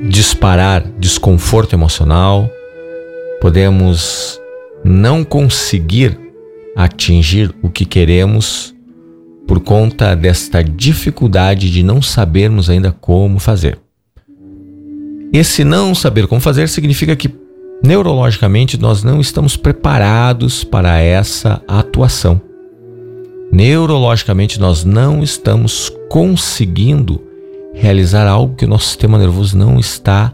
disparar 0.09 0.83
desconforto 0.97 1.73
emocional, 1.73 2.49
podemos 3.41 4.39
não 4.83 5.23
conseguir 5.23 6.17
atingir 6.75 7.53
o 7.61 7.69
que 7.69 7.85
queremos 7.85 8.73
por 9.47 9.59
conta 9.59 10.15
desta 10.15 10.63
dificuldade 10.63 11.69
de 11.69 11.83
não 11.83 12.01
sabermos 12.01 12.69
ainda 12.69 12.91
como 12.91 13.39
fazer. 13.39 13.77
Esse 15.31 15.63
não 15.63 15.93
saber 15.93 16.27
como 16.27 16.41
fazer 16.41 16.67
significa 16.69 17.15
que 17.15 17.29
neurologicamente 17.83 18.77
nós 18.77 19.03
não 19.03 19.19
estamos 19.19 19.57
preparados 19.57 20.63
para 20.63 20.99
essa 20.99 21.61
atuação. 21.67 22.41
Neurologicamente 23.51 24.59
nós 24.59 24.83
não 24.83 25.23
estamos 25.23 25.91
conseguindo 26.09 27.21
realizar 27.73 28.27
algo 28.27 28.55
que 28.55 28.65
o 28.65 28.67
nosso 28.67 28.87
sistema 28.87 29.17
nervoso 29.17 29.57
não 29.57 29.79
está 29.79 30.33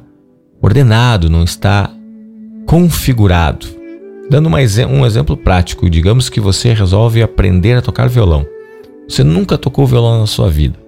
ordenado, 0.61 1.29
não 1.29 1.43
está 1.43 1.89
configurado. 2.65 3.67
Dando 4.29 4.47
um 4.47 5.05
exemplo 5.05 5.35
prático, 5.35 5.89
digamos 5.89 6.29
que 6.29 6.39
você 6.39 6.73
resolve 6.73 7.21
aprender 7.21 7.77
a 7.77 7.81
tocar 7.81 8.07
violão. 8.07 8.45
Você 9.07 9.23
nunca 9.23 9.57
tocou 9.57 9.85
violão 9.85 10.21
na 10.21 10.27
sua 10.27 10.49
vida. 10.49 10.80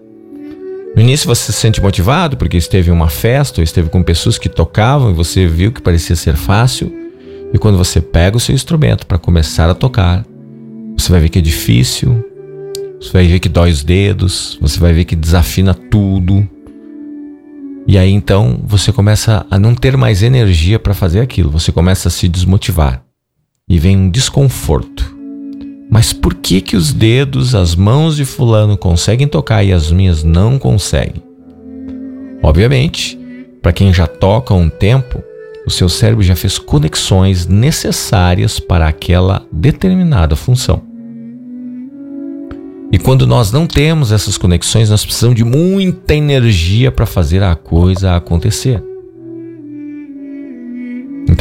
No 0.95 1.01
início 1.01 1.27
você 1.27 1.51
se 1.51 1.53
sente 1.53 1.81
motivado 1.81 2.37
porque 2.37 2.55
esteve 2.55 2.89
em 2.89 2.93
uma 2.93 3.09
festa 3.09 3.59
ou 3.59 3.63
esteve 3.63 3.89
com 3.89 4.03
pessoas 4.03 4.37
que 4.37 4.47
tocavam 4.47 5.09
e 5.09 5.13
você 5.13 5.47
viu 5.47 5.71
que 5.71 5.81
parecia 5.81 6.15
ser 6.15 6.35
fácil. 6.35 6.93
E 7.51 7.57
quando 7.57 7.77
você 7.77 7.99
pega 7.99 8.37
o 8.37 8.39
seu 8.39 8.53
instrumento 8.53 9.07
para 9.07 9.17
começar 9.17 9.69
a 9.69 9.75
tocar, 9.75 10.23
você 10.97 11.11
vai 11.11 11.21
ver 11.21 11.29
que 11.29 11.39
é 11.39 11.41
difícil, 11.41 12.23
você 12.99 13.11
vai 13.11 13.27
ver 13.27 13.39
que 13.39 13.49
dói 13.49 13.71
os 13.71 13.83
dedos, 13.83 14.57
você 14.61 14.79
vai 14.79 14.93
ver 14.93 15.05
que 15.05 15.15
desafina 15.15 15.73
tudo. 15.73 16.47
E 17.87 17.97
aí 17.97 18.11
então 18.11 18.59
você 18.63 18.91
começa 18.91 19.45
a 19.49 19.57
não 19.57 19.73
ter 19.73 19.97
mais 19.97 20.21
energia 20.21 20.77
para 20.77 20.93
fazer 20.93 21.19
aquilo, 21.21 21.49
você 21.49 21.71
começa 21.71 22.07
a 22.07 22.11
se 22.11 22.27
desmotivar 22.27 23.03
e 23.67 23.79
vem 23.79 23.97
um 23.97 24.09
desconforto. 24.09 25.12
Mas 25.89 26.11
por 26.11 26.33
que 26.33 26.61
que 26.61 26.75
os 26.75 26.91
dedos, 26.91 27.53
as 27.53 27.75
mãos 27.75 28.15
de 28.15 28.25
fulano 28.25 28.77
conseguem 28.77 29.27
tocar 29.27 29.63
e 29.63 29.71
as 29.71 29.91
minhas 29.91 30.23
não 30.23 30.57
conseguem? 30.57 31.21
Obviamente, 32.41 33.17
para 33.61 33.71
quem 33.71 33.93
já 33.93 34.07
toca 34.07 34.53
há 34.53 34.57
um 34.57 34.69
tempo, 34.69 35.23
o 35.65 35.69
seu 35.69 35.87
cérebro 35.87 36.23
já 36.23 36.35
fez 36.35 36.57
conexões 36.57 37.47
necessárias 37.47 38.59
para 38.59 38.87
aquela 38.87 39.45
determinada 39.51 40.35
função. 40.35 40.83
E 42.91 42.99
quando 42.99 43.25
nós 43.25 43.51
não 43.51 43.65
temos 43.65 44.11
essas 44.11 44.37
conexões, 44.37 44.89
nós 44.89 45.03
precisamos 45.03 45.35
de 45.35 45.43
muita 45.43 46.13
energia 46.13 46.91
para 46.91 47.05
fazer 47.05 47.41
a 47.41 47.55
coisa 47.55 48.15
acontecer. 48.15 48.83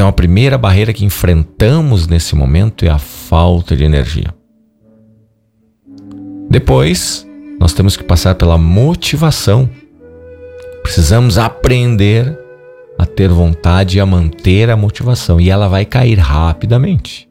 Então 0.02 0.08
a 0.08 0.12
primeira 0.12 0.58
barreira 0.58 0.92
que 0.92 1.04
enfrentamos 1.04 2.08
nesse 2.08 2.34
momento 2.34 2.84
é 2.84 2.88
a 2.88 2.98
falta 2.98 3.76
de 3.76 3.84
energia. 3.84 4.34
Depois, 6.50 7.24
nós 7.60 7.72
temos 7.72 7.96
que 7.96 8.02
passar 8.02 8.34
pela 8.34 8.58
motivação. 8.58 9.70
Precisamos 10.82 11.38
aprender 11.38 12.36
a 12.98 13.06
ter 13.06 13.28
vontade 13.28 13.98
e 13.98 14.00
a 14.00 14.04
manter 14.04 14.70
a 14.70 14.76
motivação, 14.76 15.40
e 15.40 15.48
ela 15.48 15.68
vai 15.68 15.84
cair 15.84 16.18
rapidamente. 16.18 17.28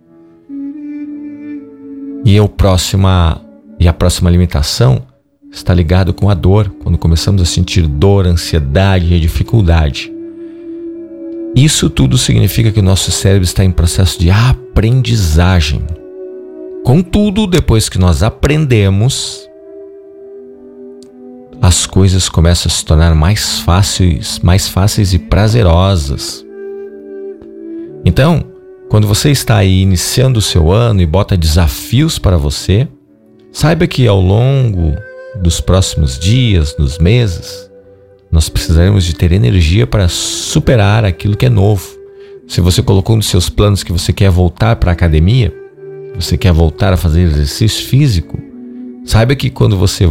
E 2.23 2.39
a 2.39 2.47
próxima 2.47 3.41
e 3.81 3.85
a 3.85 3.91
próxima 3.91 4.29
limitação 4.29 5.01
está 5.51 5.73
ligado 5.73 6.13
com 6.13 6.29
a 6.29 6.33
dor, 6.33 6.73
quando 6.81 6.97
começamos 6.97 7.41
a 7.41 7.45
sentir 7.45 7.85
dor, 7.85 8.25
ansiedade 8.25 9.13
e 9.13 9.19
dificuldade. 9.19 10.09
Isso 11.61 11.91
tudo 11.91 12.17
significa 12.17 12.71
que 12.71 12.79
o 12.79 12.83
nosso 12.83 13.11
cérebro 13.11 13.43
está 13.43 13.63
em 13.63 13.69
processo 13.69 14.19
de 14.19 14.31
aprendizagem. 14.31 15.85
Contudo, 16.83 17.45
depois 17.45 17.87
que 17.87 17.99
nós 17.99 18.23
aprendemos, 18.23 19.47
as 21.61 21.85
coisas 21.85 22.27
começam 22.27 22.67
a 22.67 22.73
se 22.73 22.83
tornar 22.83 23.13
mais 23.13 23.59
fáceis, 23.59 24.39
mais 24.39 24.67
fáceis 24.67 25.13
e 25.13 25.19
prazerosas. 25.19 26.43
Então, 28.03 28.43
quando 28.89 29.05
você 29.05 29.29
está 29.29 29.57
aí 29.57 29.83
iniciando 29.83 30.39
o 30.39 30.41
seu 30.41 30.71
ano 30.71 30.99
e 30.99 31.05
bota 31.05 31.37
desafios 31.37 32.17
para 32.17 32.37
você, 32.37 32.87
saiba 33.51 33.85
que 33.85 34.07
ao 34.07 34.19
longo 34.19 34.95
dos 35.39 35.61
próximos 35.61 36.17
dias, 36.17 36.73
dos 36.73 36.97
meses, 36.97 37.70
nós 38.31 38.47
precisaremos 38.47 39.03
de 39.03 39.13
ter 39.13 39.31
energia 39.31 39.85
para 39.85 40.07
superar 40.07 41.03
aquilo 41.03 41.35
que 41.35 41.45
é 41.45 41.49
novo. 41.49 41.85
Se 42.47 42.61
você 42.61 42.81
colocou 42.81 43.15
nos 43.15 43.27
seus 43.27 43.49
planos 43.49 43.83
que 43.83 43.91
você 43.91 44.13
quer 44.13 44.29
voltar 44.29 44.77
para 44.77 44.91
a 44.91 44.93
academia, 44.93 45.53
você 46.15 46.37
quer 46.37 46.53
voltar 46.53 46.93
a 46.93 46.97
fazer 46.97 47.21
exercício 47.21 47.87
físico, 47.87 48.39
saiba 49.05 49.35
que 49.35 49.49
quando 49.49 49.77
você 49.77 50.09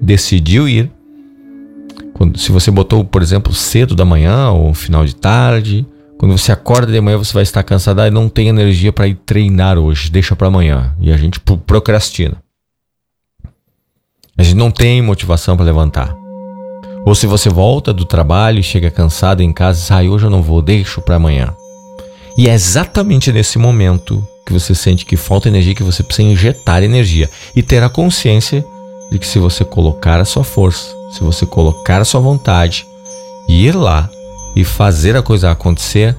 decidiu 0.00 0.68
ir, 0.68 0.90
quando, 2.12 2.38
se 2.38 2.52
você 2.52 2.70
botou, 2.70 3.04
por 3.04 3.22
exemplo, 3.22 3.52
cedo 3.52 3.94
da 3.94 4.04
manhã 4.04 4.50
ou 4.50 4.74
final 4.74 5.04
de 5.04 5.14
tarde, 5.14 5.86
quando 6.18 6.36
você 6.36 6.52
acorda 6.52 6.92
de 6.92 7.00
manhã 7.00 7.16
você 7.16 7.32
vai 7.32 7.42
estar 7.42 7.62
cansado 7.62 8.00
e 8.02 8.10
não 8.10 8.28
tem 8.28 8.48
energia 8.48 8.92
para 8.92 9.08
ir 9.08 9.14
treinar 9.24 9.78
hoje, 9.78 10.10
deixa 10.10 10.36
para 10.36 10.48
amanhã 10.48 10.94
e 11.00 11.12
a 11.12 11.16
gente 11.16 11.40
procrastina. 11.40 12.36
A 14.36 14.42
gente 14.42 14.56
não 14.56 14.70
tem 14.70 15.02
motivação 15.02 15.56
para 15.56 15.64
levantar. 15.64 16.19
Ou 17.04 17.14
se 17.14 17.26
você 17.26 17.48
volta 17.48 17.92
do 17.92 18.04
trabalho 18.04 18.60
e 18.60 18.62
chega 18.62 18.90
cansado 18.90 19.42
em 19.42 19.52
casa 19.52 19.78
e 19.78 19.82
diz, 19.82 19.90
ah, 19.90 20.02
hoje 20.02 20.26
eu 20.26 20.30
não 20.30 20.42
vou, 20.42 20.60
deixo 20.60 21.00
para 21.00 21.16
amanhã. 21.16 21.54
E 22.36 22.48
é 22.48 22.54
exatamente 22.54 23.32
nesse 23.32 23.58
momento 23.58 24.26
que 24.46 24.52
você 24.52 24.74
sente 24.74 25.04
que 25.04 25.16
falta 25.16 25.48
energia, 25.48 25.74
que 25.74 25.82
você 25.82 26.02
precisa 26.02 26.28
injetar 26.28 26.82
energia 26.82 27.28
e 27.54 27.62
ter 27.62 27.82
a 27.82 27.88
consciência 27.88 28.64
de 29.10 29.18
que 29.18 29.26
se 29.26 29.38
você 29.38 29.64
colocar 29.64 30.20
a 30.20 30.24
sua 30.24 30.44
força, 30.44 30.94
se 31.12 31.20
você 31.20 31.44
colocar 31.44 32.00
a 32.00 32.04
sua 32.04 32.20
vontade 32.20 32.86
e 33.48 33.66
ir 33.66 33.74
lá 33.74 34.08
e 34.54 34.64
fazer 34.64 35.16
a 35.16 35.22
coisa 35.22 35.50
acontecer, 35.50 36.16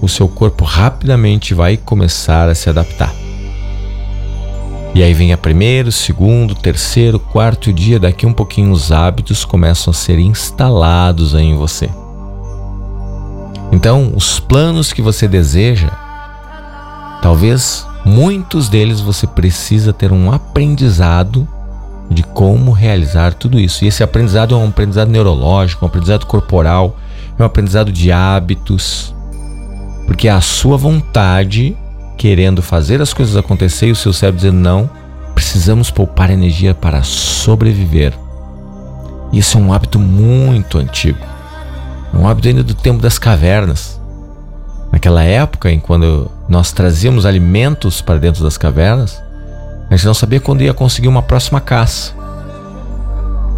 o 0.00 0.08
seu 0.08 0.28
corpo 0.28 0.64
rapidamente 0.64 1.54
vai 1.54 1.76
começar 1.76 2.48
a 2.48 2.54
se 2.54 2.68
adaptar. 2.68 3.25
E 4.96 5.02
aí 5.02 5.12
vem 5.12 5.30
a 5.30 5.36
primeiro, 5.36 5.92
segundo, 5.92 6.54
terceiro, 6.54 7.20
quarto 7.20 7.70
dia, 7.70 8.00
daqui 8.00 8.24
um 8.24 8.32
pouquinho 8.32 8.72
os 8.72 8.90
hábitos 8.90 9.44
começam 9.44 9.90
a 9.90 9.94
ser 9.94 10.18
instalados 10.18 11.34
aí 11.34 11.44
em 11.44 11.54
você. 11.54 11.90
Então, 13.70 14.14
os 14.16 14.40
planos 14.40 14.94
que 14.94 15.02
você 15.02 15.28
deseja, 15.28 15.90
talvez 17.20 17.86
muitos 18.06 18.70
deles 18.70 19.02
você 19.02 19.26
precisa 19.26 19.92
ter 19.92 20.12
um 20.12 20.32
aprendizado 20.32 21.46
de 22.10 22.22
como 22.22 22.72
realizar 22.72 23.34
tudo 23.34 23.60
isso. 23.60 23.84
E 23.84 23.88
esse 23.88 24.02
aprendizado 24.02 24.54
é 24.54 24.56
um 24.56 24.68
aprendizado 24.68 25.10
neurológico, 25.10 25.84
um 25.84 25.88
aprendizado 25.88 26.24
corporal, 26.24 26.96
é 27.38 27.42
um 27.42 27.44
aprendizado 27.44 27.92
de 27.92 28.10
hábitos, 28.10 29.14
porque 30.06 30.26
é 30.26 30.30
a 30.30 30.40
sua 30.40 30.78
vontade 30.78 31.76
querendo 32.16 32.62
fazer 32.62 33.00
as 33.00 33.12
coisas 33.12 33.36
acontecer 33.36 33.88
e 33.88 33.92
o 33.92 33.96
seu 33.96 34.12
cérebro 34.12 34.40
dizendo 34.40 34.58
não, 34.58 34.90
precisamos 35.34 35.90
poupar 35.90 36.30
energia 36.30 36.74
para 36.74 37.02
sobreviver. 37.02 38.14
Isso 39.32 39.58
é 39.58 39.60
um 39.60 39.72
hábito 39.72 39.98
muito 39.98 40.78
antigo. 40.78 41.18
Um 42.14 42.26
hábito 42.26 42.48
ainda 42.48 42.62
do 42.62 42.74
tempo 42.74 43.02
das 43.02 43.18
cavernas. 43.18 44.00
Naquela 44.90 45.22
época, 45.22 45.70
em 45.70 45.78
quando 45.78 46.30
nós 46.48 46.72
trazíamos 46.72 47.26
alimentos 47.26 48.00
para 48.00 48.18
dentro 48.18 48.42
das 48.42 48.56
cavernas, 48.56 49.22
a 49.90 49.96
gente 49.96 50.06
não 50.06 50.14
sabia 50.14 50.40
quando 50.40 50.62
ia 50.62 50.72
conseguir 50.72 51.08
uma 51.08 51.22
próxima 51.22 51.60
caça. 51.60 52.14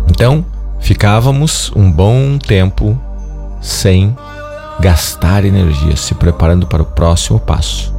Então, 0.09 0.45
ficávamos 0.81 1.71
um 1.77 1.91
bom 1.91 2.39
tempo 2.39 3.01
sem 3.61 4.17
gastar 4.81 5.45
energia, 5.45 5.97
se 5.97 6.15
preparando 6.15 6.67
para 6.67 6.83
o 6.83 6.87
próximo 6.87 7.39
passo. 7.39 7.98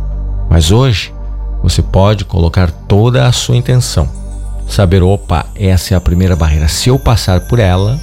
Mas 0.50 0.72
hoje, 0.72 1.14
você 1.62 1.82
pode 1.82 2.26
colocar 2.26 2.72
toda 2.72 3.28
a 3.28 3.32
sua 3.32 3.56
intenção. 3.56 4.10
Saber, 4.68 5.04
opa, 5.04 5.46
essa 5.56 5.94
é 5.94 5.98
a 5.98 6.02
primeira 6.02 6.36
barreira. 6.36 6.68
Se 6.68 6.90
eu 6.90 6.98
passar 6.98 7.42
por 7.42 7.60
ela, 7.60 8.00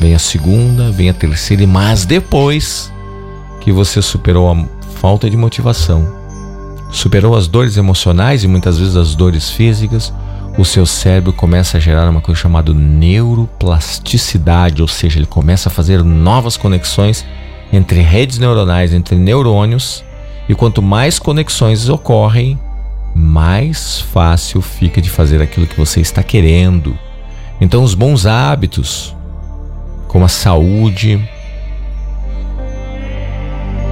vem 0.00 0.14
a 0.14 0.18
segunda, 0.18 0.90
vem 0.90 1.08
a 1.08 1.14
terceira, 1.14 1.66
mas 1.66 2.04
depois 2.04 2.92
que 3.60 3.72
você 3.72 4.02
superou 4.02 4.50
a 4.50 4.64
falta 5.00 5.30
de 5.30 5.36
motivação, 5.36 6.12
superou 6.90 7.36
as 7.36 7.46
dores 7.46 7.76
emocionais 7.76 8.44
e 8.44 8.48
muitas 8.48 8.78
vezes 8.78 8.96
as 8.96 9.14
dores 9.14 9.50
físicas, 9.50 10.12
o 10.58 10.64
seu 10.64 10.84
cérebro 10.84 11.32
começa 11.32 11.78
a 11.78 11.80
gerar 11.80 12.10
uma 12.10 12.20
coisa 12.20 12.40
chamada 12.40 12.74
neuroplasticidade, 12.74 14.82
ou 14.82 14.88
seja, 14.88 15.18
ele 15.18 15.26
começa 15.26 15.68
a 15.68 15.72
fazer 15.72 16.04
novas 16.04 16.56
conexões 16.56 17.24
entre 17.72 18.00
redes 18.00 18.38
neuronais, 18.38 18.92
entre 18.92 19.16
neurônios, 19.16 20.04
e 20.52 20.54
quanto 20.54 20.82
mais 20.82 21.18
conexões 21.18 21.88
ocorrem, 21.88 22.60
mais 23.14 24.02
fácil 24.02 24.60
fica 24.60 25.00
de 25.00 25.08
fazer 25.08 25.40
aquilo 25.40 25.66
que 25.66 25.78
você 25.78 25.98
está 25.98 26.22
querendo. 26.22 26.96
Então, 27.58 27.82
os 27.82 27.94
bons 27.94 28.26
hábitos, 28.26 29.16
como 30.06 30.26
a 30.26 30.28
saúde, 30.28 31.18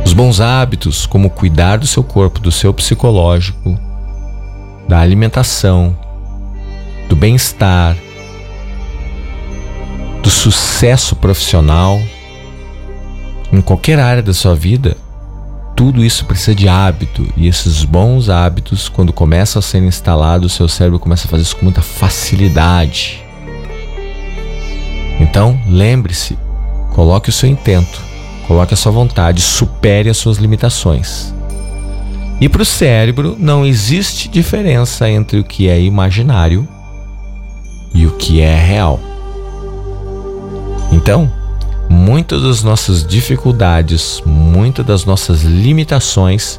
os 0.04 0.12
bons 0.12 0.38
hábitos, 0.38 1.06
como 1.06 1.30
cuidar 1.30 1.78
do 1.78 1.86
seu 1.86 2.04
corpo, 2.04 2.40
do 2.40 2.52
seu 2.52 2.74
psicológico, 2.74 3.78
da 4.86 5.00
alimentação, 5.00 5.98
do 7.08 7.16
bem-estar, 7.16 7.96
do 10.22 10.28
sucesso 10.28 11.16
profissional, 11.16 11.98
em 13.50 13.62
qualquer 13.62 13.98
área 13.98 14.22
da 14.22 14.34
sua 14.34 14.54
vida, 14.54 14.94
tudo 15.80 16.04
isso 16.04 16.26
precisa 16.26 16.54
de 16.54 16.68
hábito. 16.68 17.26
E 17.34 17.48
esses 17.48 17.86
bons 17.86 18.28
hábitos, 18.28 18.86
quando 18.86 19.14
começam 19.14 19.60
a 19.60 19.62
ser 19.62 19.82
instalados, 19.82 20.52
o 20.52 20.54
seu 20.54 20.68
cérebro 20.68 20.98
começa 20.98 21.26
a 21.26 21.30
fazer 21.30 21.44
isso 21.44 21.56
com 21.56 21.64
muita 21.64 21.80
facilidade. 21.80 23.24
Então, 25.18 25.58
lembre-se, 25.66 26.36
coloque 26.92 27.30
o 27.30 27.32
seu 27.32 27.48
intento 27.48 28.10
Coloque 28.46 28.74
a 28.74 28.76
sua 28.76 28.90
vontade, 28.90 29.40
supere 29.40 30.10
as 30.10 30.16
suas 30.16 30.36
limitações. 30.36 31.32
E 32.40 32.48
para 32.48 32.62
o 32.62 32.64
cérebro 32.64 33.36
não 33.38 33.64
existe 33.64 34.28
diferença 34.28 35.08
entre 35.08 35.38
o 35.38 35.44
que 35.44 35.68
é 35.68 35.80
imaginário 35.80 36.68
e 37.94 38.06
o 38.08 38.10
que 38.16 38.40
é 38.40 38.56
real. 38.56 38.98
Então, 40.90 41.30
muitas 41.90 42.42
das 42.42 42.62
nossas 42.62 43.06
dificuldades, 43.06 44.22
muitas 44.24 44.86
das 44.86 45.04
nossas 45.04 45.42
limitações 45.42 46.58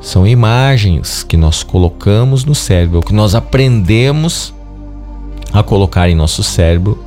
são 0.00 0.26
imagens 0.26 1.22
que 1.22 1.36
nós 1.36 1.62
colocamos 1.62 2.44
no 2.44 2.54
cérebro, 2.54 3.00
que 3.00 3.14
nós 3.14 3.34
aprendemos 3.34 4.52
a 5.52 5.62
colocar 5.62 6.10
em 6.10 6.14
nosso 6.14 6.42
cérebro 6.42 7.02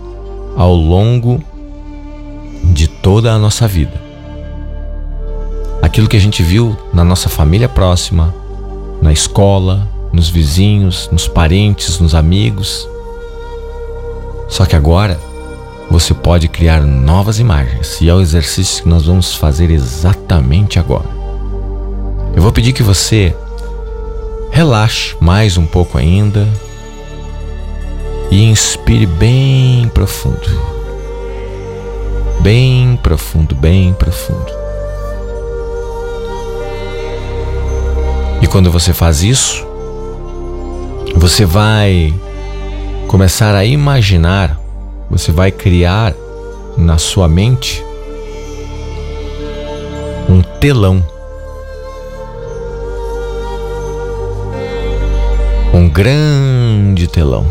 ao 0.56 0.74
longo 0.74 1.44
de 2.64 2.88
toda 2.88 3.32
a 3.32 3.38
nossa 3.38 3.68
vida 3.68 4.08
aquilo 5.82 6.08
que 6.08 6.18
a 6.18 6.22
gente 6.22 6.44
viu 6.44 6.78
na 6.94 7.04
nossa 7.04 7.30
família 7.30 7.70
próxima, 7.70 8.34
na 9.02 9.14
escola, 9.14 9.88
nos 10.12 10.30
vizinhos, 10.30 11.10
nos 11.12 11.28
parentes, 11.28 12.00
nos 12.00 12.14
amigos. 12.14 12.88
Só 14.50 14.66
que 14.66 14.76
agora 14.76 15.20
você 15.90 16.14
pode 16.14 16.48
criar 16.48 16.82
novas 16.82 17.40
imagens 17.40 18.00
e 18.02 18.10
é 18.10 18.14
o 18.14 18.22
exercício 18.22 18.84
que 18.84 18.90
nós 18.90 19.06
vamos 19.06 19.36
fazer 19.36 19.72
exatamente 19.72 20.80
agora. 20.80 21.10
Eu 22.36 22.42
vou 22.42 22.52
pedir 22.52 22.74
que 22.74 22.84
você 22.84 23.36
relaxe 24.52 25.16
mais 25.20 25.58
um 25.58 25.66
pouco 25.66 25.98
ainda 25.98 26.48
e 28.30 28.44
inspire 28.44 29.06
bem 29.06 29.90
profundo. 29.94 30.78
Bem 32.42 33.00
profundo, 33.02 33.56
bem 33.56 33.94
profundo. 33.94 34.52
E 38.42 38.48
quando 38.48 38.72
você 38.72 38.94
faz 38.94 39.24
isso, 39.24 39.66
você 41.16 41.46
vai 41.46 42.14
começar 43.08 43.56
a 43.56 43.66
imaginar, 43.66 44.60
você 45.10 45.32
vai 45.32 45.52
criar 45.52 46.14
na 46.78 46.98
sua 46.98 47.28
mente 47.28 47.84
um 50.30 50.42
telão. 50.60 51.04
Um 55.74 55.90
grande 55.90 57.08
telão. 57.08 57.46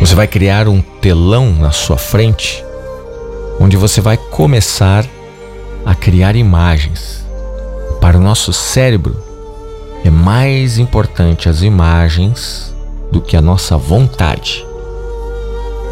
Você 0.00 0.14
vai 0.14 0.26
criar 0.26 0.68
um 0.68 0.80
telão 0.80 1.52
na 1.52 1.70
sua 1.70 1.96
frente, 1.96 2.64
onde 3.60 3.76
você 3.76 4.00
vai 4.00 4.16
começar 4.16 5.06
a 5.84 5.94
criar 5.94 6.36
imagens 6.36 7.24
para 8.04 8.18
o 8.18 8.20
nosso 8.20 8.52
cérebro, 8.52 9.16
é 10.04 10.10
mais 10.10 10.76
importante 10.78 11.48
as 11.48 11.62
imagens 11.62 12.73
do 13.14 13.20
que 13.20 13.36
a 13.36 13.40
nossa 13.40 13.78
vontade. 13.78 14.66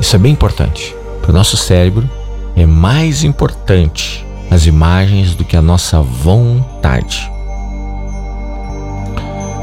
Isso 0.01 0.17
é 0.17 0.19
bem 0.19 0.33
importante. 0.33 0.95
Para 1.21 1.31
o 1.31 1.35
nosso 1.35 1.57
cérebro, 1.57 2.11
é 2.57 2.67
mais 2.67 3.23
importante 3.23 4.27
as 4.51 4.67
imagens 4.67 5.37
do 5.37 5.45
que 5.45 5.57
a 5.57 5.63
nossa 5.63 6.03
vontade. 6.03 7.31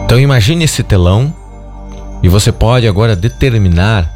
Então 0.05 0.17
imagine 0.17 0.63
esse 0.63 0.81
telão 0.81 1.33
e 2.23 2.29
você 2.29 2.49
pode 2.49 2.87
agora 2.87 3.13
determinar 3.13 4.09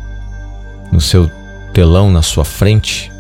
no 0.90 1.02
seu 1.02 1.30
telão 1.74 2.10
na 2.10 2.22
sua 2.22 2.46
frente, 2.46 3.12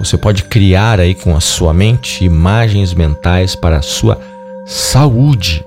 você 0.00 0.18
pode 0.18 0.42
criar 0.42 0.98
aí 0.98 1.14
com 1.14 1.36
a 1.36 1.40
sua 1.40 1.72
mente 1.72 2.24
imagens 2.24 2.92
mentais 2.94 3.54
para 3.54 3.76
a 3.76 3.82
sua 3.82 4.18
saúde, 4.66 5.64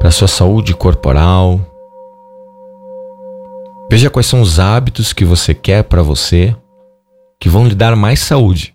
para 0.00 0.08
a 0.08 0.12
sua 0.12 0.28
saúde 0.28 0.74
corporal. 0.74 1.60
Veja 3.90 4.10
quais 4.10 4.26
são 4.26 4.40
os 4.40 4.58
hábitos 4.58 5.12
que 5.12 5.24
você 5.24 5.54
quer 5.54 5.84
para 5.84 6.02
você 6.02 6.56
que 7.38 7.48
vão 7.48 7.66
lhe 7.66 7.74
dar 7.74 7.94
mais 7.94 8.20
saúde. 8.20 8.74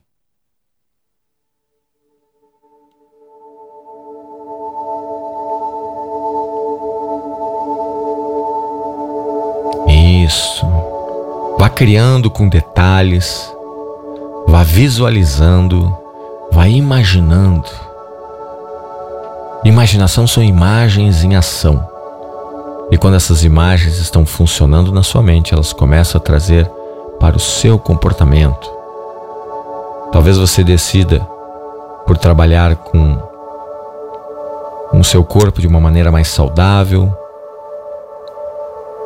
Isso. 9.87 10.65
Vá 11.57 11.67
criando 11.67 12.29
com 12.29 12.47
detalhes, 12.47 13.51
vá 14.47 14.63
visualizando, 14.63 15.97
vá 16.51 16.67
imaginando. 16.67 17.69
Imaginação 19.65 20.27
são 20.27 20.43
imagens 20.43 21.23
em 21.23 21.35
ação. 21.35 21.98
E 22.91 22.97
quando 22.97 23.15
essas 23.15 23.43
imagens 23.43 23.99
estão 23.99 24.25
funcionando 24.25 24.91
na 24.91 25.03
sua 25.03 25.21
mente, 25.21 25.53
elas 25.53 25.71
começam 25.71 26.19
a 26.19 26.23
trazer 26.23 26.69
para 27.19 27.37
o 27.37 27.39
seu 27.39 27.77
comportamento. 27.77 28.69
Talvez 30.11 30.37
você 30.37 30.63
decida 30.63 31.19
por 32.07 32.17
trabalhar 32.17 32.75
com 32.75 33.21
o 34.91 35.03
seu 35.03 35.23
corpo 35.23 35.61
de 35.61 35.67
uma 35.67 35.79
maneira 35.79 36.11
mais 36.11 36.27
saudável. 36.29 37.13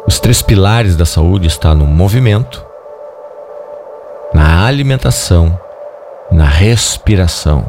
Os 0.07 0.19
três 0.19 0.41
pilares 0.41 0.95
da 0.95 1.05
saúde 1.05 1.47
estão 1.47 1.75
no 1.75 1.85
movimento, 1.85 2.65
na 4.33 4.65
alimentação 4.65 5.59
e 6.31 6.35
na 6.35 6.45
respiração. 6.45 7.65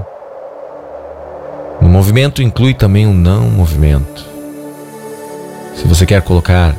No 1.80 1.88
movimento 1.88 2.40
inclui 2.40 2.72
também 2.72 3.06
o 3.06 3.12
não 3.12 3.50
movimento. 3.50 4.33
Se 5.76 5.86
você 5.86 6.06
quer 6.06 6.22
colocar 6.22 6.76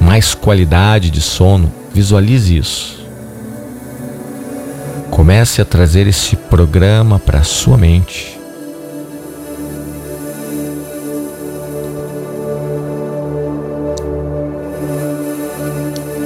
mais 0.00 0.34
qualidade 0.34 1.10
de 1.10 1.20
sono, 1.20 1.72
visualize 1.92 2.56
isso. 2.56 3.04
Comece 5.10 5.62
a 5.62 5.64
trazer 5.64 6.06
esse 6.06 6.36
programa 6.36 7.18
para 7.18 7.38
a 7.38 7.44
sua 7.44 7.76
mente. 7.76 8.38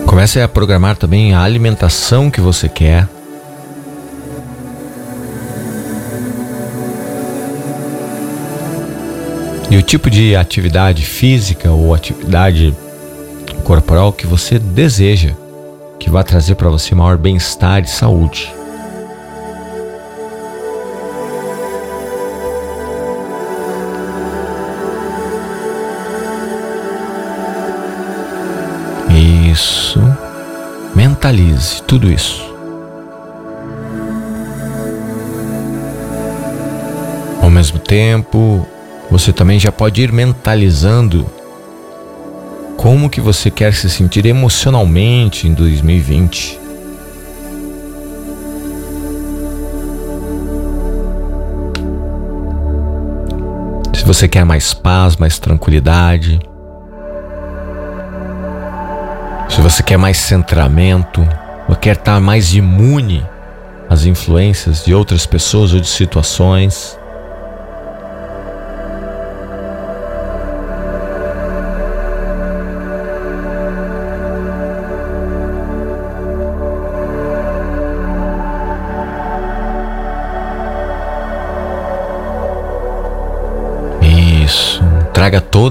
Comece 0.07 0.41
a 0.41 0.49
programar 0.49 0.97
também 0.97 1.35
a 1.35 1.43
alimentação 1.43 2.31
que 2.31 2.41
você 2.41 2.69
quer. 2.69 3.07
E 9.71 9.77
o 9.77 9.83
tipo 9.83 10.09
de 10.09 10.35
atividade 10.35 11.05
física 11.05 11.71
ou 11.71 11.95
atividade 11.95 12.75
corporal 13.65 14.13
que 14.13 14.27
você 14.27 14.59
deseja, 14.59 15.35
que 15.99 16.09
vai 16.09 16.25
trazer 16.25 16.55
para 16.55 16.71
você 16.71 16.95
maior 16.95 17.19
bem-estar 17.19 17.83
e 17.83 17.87
saúde. 17.87 18.51
Isso. 29.51 30.01
Mentalize 30.95 31.83
tudo 31.83 32.11
isso. 32.11 32.43
Ao 37.43 37.51
mesmo 37.51 37.79
tempo, 37.79 38.67
você 39.11 39.33
também 39.33 39.59
já 39.59 39.73
pode 39.73 40.03
ir 40.03 40.13
mentalizando 40.13 41.27
como 42.77 43.11
que 43.11 43.21
você 43.21 43.51
quer 43.51 43.75
se 43.75 43.89
sentir 43.89 44.27
emocionalmente 44.27 45.49
em 45.49 45.55
2020. 45.55 46.61
Se 53.95 54.05
você 54.05 54.29
quer 54.29 54.45
mais 54.45 54.73
paz, 54.73 55.17
mais 55.17 55.39
tranquilidade, 55.39 56.41
se 59.49 59.61
você 59.61 59.83
quer 59.83 59.99
mais 59.99 60.17
centramento, 60.19 61.27
ou 61.69 61.77
quer 61.77 61.97
estar 61.97 62.21
mais 62.21 62.55
imune 62.55 63.25
às 63.89 64.07
influências 64.07 64.85
de 64.85 64.95
outras 64.95 65.27
pessoas 65.27 65.75
ou 65.75 65.81
de 65.81 65.89
situações, 65.89 66.98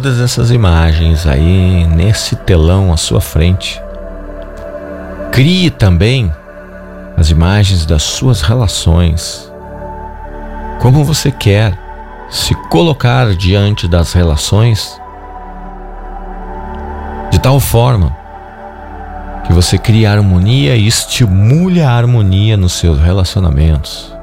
todas 0.08 0.22
essas 0.22 0.52
imagens 0.52 1.28
aí 1.28 1.86
nesse 1.86 2.34
telão 2.34 2.94
à 2.94 2.98
sua 2.98 3.20
frente. 3.20 3.82
Crie 5.34 5.70
também 5.70 6.34
as 7.18 7.30
imagens 7.30 7.86
das 7.86 8.04
suas 8.04 8.42
relações. 8.42 9.52
Como 10.80 11.04
você 11.04 11.30
quer 11.30 11.78
se 12.30 12.56
colocar 12.70 13.36
diante 13.36 13.86
das 13.86 14.14
relações 14.14 14.98
de 17.30 17.38
tal 17.38 17.60
forma 17.60 18.16
que 19.46 19.52
você 19.52 19.78
crie 19.78 20.06
harmonia 20.06 20.78
e 20.78 20.88
estimule 20.88 21.82
a 21.82 21.92
harmonia 21.92 22.56
nos 22.56 22.72
seus 22.72 22.98
relacionamentos. 22.98 24.17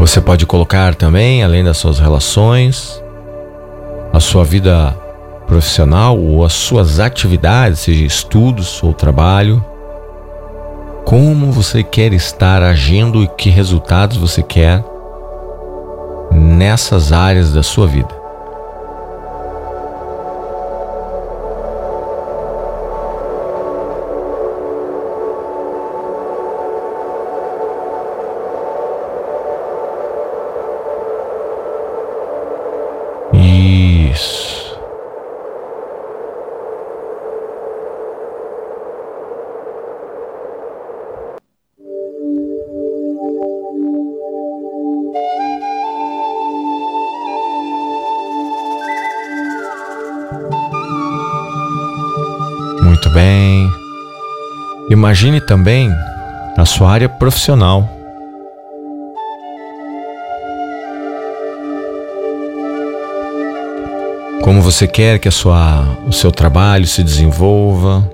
Você 0.00 0.18
pode 0.18 0.46
colocar 0.46 0.94
também, 0.94 1.44
além 1.44 1.62
das 1.62 1.76
suas 1.76 1.98
relações, 1.98 3.04
a 4.10 4.18
sua 4.18 4.44
vida 4.44 4.96
profissional 5.46 6.18
ou 6.18 6.42
as 6.42 6.54
suas 6.54 6.98
atividades, 6.98 7.80
seja 7.80 8.06
estudos 8.06 8.82
ou 8.82 8.94
trabalho, 8.94 9.62
como 11.04 11.52
você 11.52 11.82
quer 11.82 12.14
estar 12.14 12.62
agindo 12.62 13.22
e 13.22 13.28
que 13.28 13.50
resultados 13.50 14.16
você 14.16 14.42
quer 14.42 14.82
nessas 16.32 17.12
áreas 17.12 17.52
da 17.52 17.62
sua 17.62 17.86
vida. 17.86 18.19
Bem. 53.12 53.70
Imagine 54.90 55.40
também 55.40 55.90
a 56.56 56.64
sua 56.64 56.90
área 56.90 57.08
profissional. 57.08 57.88
Como 64.42 64.62
você 64.62 64.86
quer 64.86 65.18
que 65.18 65.28
a 65.28 65.30
sua, 65.30 65.86
o 66.06 66.12
seu 66.12 66.32
trabalho 66.32 66.86
se 66.86 67.02
desenvolva. 67.02 68.10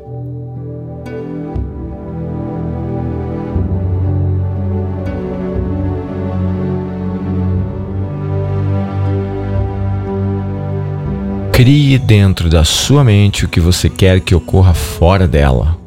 Crie 11.57 11.99
dentro 11.99 12.51
da 12.51 12.65
sua 12.65 13.03
mente 13.03 13.47
o 13.47 13.49
que 13.49 13.61
você 13.61 13.89
quer 13.89 14.21
que 14.21 14.35
ocorra 14.35 14.75
fora 14.75 15.27
dela. 15.27 15.79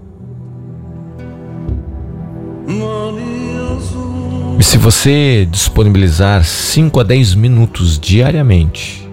E 4.58 4.64
se 4.64 4.80
você 4.80 5.48
disponibilizar 5.48 6.44
5 6.44 7.00
a 7.00 7.04
10 7.04 7.36
minutos 7.36 8.00
diariamente 8.00 9.08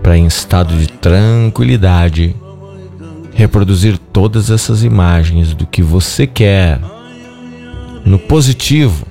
para, 0.00 0.16
em 0.16 0.26
estado 0.26 0.76
de 0.76 0.86
tranquilidade, 0.86 2.36
reproduzir 3.32 3.98
todas 3.98 4.50
essas 4.50 4.84
imagens 4.84 5.54
do 5.54 5.66
que 5.66 5.82
você 5.82 6.24
quer, 6.24 6.78
no 8.04 8.20
positivo, 8.20 9.04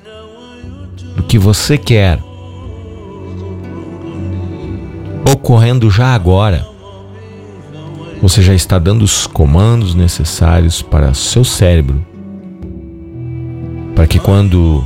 do 1.14 1.22
que 1.24 1.38
você 1.38 1.76
quer 1.76 2.18
ocorrendo 5.44 5.90
já 5.90 6.14
agora. 6.14 6.66
Você 8.22 8.40
já 8.40 8.54
está 8.54 8.78
dando 8.78 9.02
os 9.02 9.26
comandos 9.26 9.94
necessários 9.94 10.80
para 10.80 11.12
seu 11.12 11.44
cérebro, 11.44 12.02
para 13.94 14.06
que 14.06 14.18
quando 14.18 14.82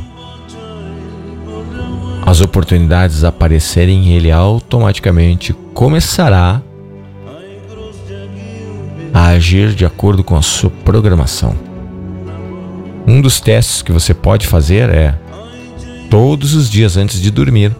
as 2.26 2.40
oportunidades 2.40 3.22
aparecerem, 3.22 4.08
ele 4.08 4.32
automaticamente 4.32 5.52
começará 5.72 6.60
a 9.14 9.26
agir 9.28 9.74
de 9.74 9.86
acordo 9.86 10.24
com 10.24 10.34
a 10.34 10.42
sua 10.42 10.70
programação. 10.84 11.54
Um 13.06 13.20
dos 13.20 13.40
testes 13.40 13.80
que 13.80 13.92
você 13.92 14.12
pode 14.12 14.48
fazer 14.48 14.90
é 14.90 15.14
todos 16.10 16.54
os 16.54 16.68
dias 16.68 16.96
antes 16.96 17.22
de 17.22 17.30
dormir. 17.30 17.76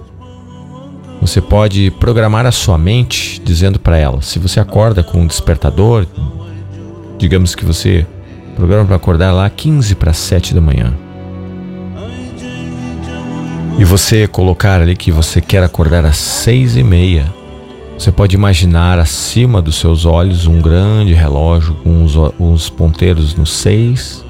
Você 1.20 1.40
pode 1.40 1.90
programar 1.92 2.46
a 2.46 2.52
sua 2.52 2.78
mente 2.78 3.40
dizendo 3.44 3.78
para 3.78 3.96
ela: 3.98 4.22
se 4.22 4.38
você 4.38 4.60
acorda 4.60 5.02
com 5.02 5.22
um 5.22 5.26
despertador, 5.26 6.06
digamos 7.18 7.54
que 7.54 7.64
você 7.64 8.06
programa 8.58 8.86
para 8.86 8.96
acordar 8.96 9.30
lá 9.30 9.48
15 9.48 9.94
para 9.94 10.12
7 10.12 10.52
da 10.52 10.60
manhã. 10.60 10.92
E 13.78 13.84
você 13.84 14.26
colocar 14.26 14.82
ali 14.82 14.96
que 14.96 15.12
você 15.12 15.40
quer 15.40 15.62
acordar 15.62 16.04
às 16.04 16.16
seis 16.16 16.76
e 16.76 16.82
meia. 16.82 17.32
Você 17.96 18.10
pode 18.10 18.34
imaginar 18.34 18.98
acima 18.98 19.62
dos 19.62 19.76
seus 19.76 20.04
olhos 20.04 20.46
um 20.46 20.60
grande 20.60 21.12
relógio 21.14 21.76
com 21.76 22.02
uns, 22.02 22.16
uns 22.38 22.68
ponteiros 22.68 23.36
no 23.36 23.46
seis, 23.46 24.24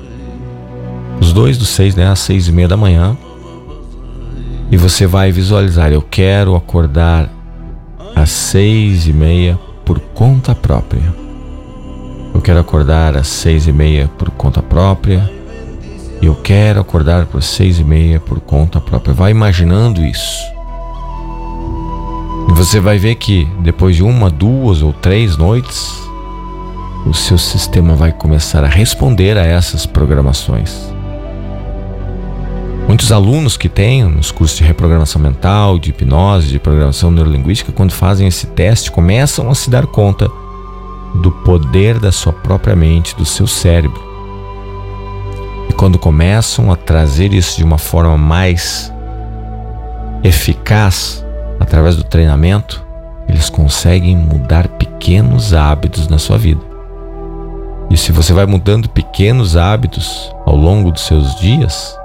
os 1.20 1.32
dois 1.32 1.56
do 1.56 1.64
seis, 1.64 1.94
né, 1.94 2.06
às 2.06 2.18
seis 2.18 2.48
e 2.48 2.52
meia 2.52 2.68
da 2.68 2.76
manhã. 2.76 3.16
E 4.70 4.76
você 4.76 5.06
vai 5.06 5.32
visualizar: 5.32 5.92
eu 5.92 6.02
quero 6.02 6.54
acordar 6.54 7.28
às 8.14 8.30
seis 8.30 9.06
e 9.06 9.12
meia 9.12 9.58
por 9.84 9.98
conta 9.98 10.54
própria. 10.54 11.14
Eu 12.34 12.40
quero 12.40 12.60
acordar 12.60 13.16
às 13.16 13.26
seis 13.26 13.66
e 13.66 13.72
meia 13.72 14.08
por 14.18 14.30
conta 14.30 14.62
própria. 14.62 15.30
Eu 16.20 16.34
quero 16.34 16.80
acordar 16.80 17.26
por 17.26 17.42
seis 17.42 17.78
e 17.78 17.84
meia 17.84 18.20
por 18.20 18.40
conta 18.40 18.80
própria. 18.80 19.14
Vai 19.14 19.30
imaginando 19.30 20.04
isso. 20.04 20.42
E 22.48 22.52
você 22.52 22.80
vai 22.80 22.98
ver 22.98 23.14
que 23.14 23.46
depois 23.60 23.96
de 23.96 24.02
uma, 24.02 24.28
duas 24.30 24.82
ou 24.82 24.92
três 24.92 25.36
noites, 25.36 25.92
o 27.06 27.14
seu 27.14 27.38
sistema 27.38 27.94
vai 27.94 28.12
começar 28.12 28.64
a 28.64 28.68
responder 28.68 29.36
a 29.38 29.44
essas 29.44 29.86
programações. 29.86 30.92
Muitos 32.98 33.12
alunos 33.12 33.56
que 33.56 33.68
têm 33.68 34.02
nos 34.02 34.32
cursos 34.32 34.58
de 34.58 34.64
reprogramação 34.64 35.22
mental, 35.22 35.78
de 35.78 35.90
hipnose, 35.90 36.48
de 36.48 36.58
programação 36.58 37.12
neurolinguística, 37.12 37.70
quando 37.70 37.92
fazem 37.92 38.26
esse 38.26 38.48
teste, 38.48 38.90
começam 38.90 39.48
a 39.48 39.54
se 39.54 39.70
dar 39.70 39.86
conta 39.86 40.28
do 41.22 41.30
poder 41.30 42.00
da 42.00 42.10
sua 42.10 42.32
própria 42.32 42.74
mente, 42.74 43.14
do 43.14 43.24
seu 43.24 43.46
cérebro. 43.46 44.02
E 45.70 45.72
quando 45.74 45.96
começam 45.96 46.72
a 46.72 46.76
trazer 46.76 47.32
isso 47.32 47.56
de 47.56 47.62
uma 47.62 47.78
forma 47.78 48.18
mais 48.18 48.92
eficaz, 50.24 51.24
através 51.60 51.94
do 51.94 52.02
treinamento, 52.02 52.84
eles 53.28 53.48
conseguem 53.48 54.16
mudar 54.16 54.66
pequenos 54.66 55.54
hábitos 55.54 56.08
na 56.08 56.18
sua 56.18 56.36
vida. 56.36 56.60
E 57.88 57.96
se 57.96 58.10
você 58.10 58.32
vai 58.32 58.44
mudando 58.44 58.88
pequenos 58.88 59.56
hábitos 59.56 60.34
ao 60.44 60.56
longo 60.56 60.90
dos 60.90 61.02
seus 61.02 61.36
dias, 61.36 61.97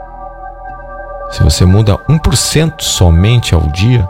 se 1.34 1.42
você 1.42 1.66
muda 1.66 1.98
1% 2.08 2.80
somente 2.80 3.56
ao 3.56 3.62
dia, 3.72 4.08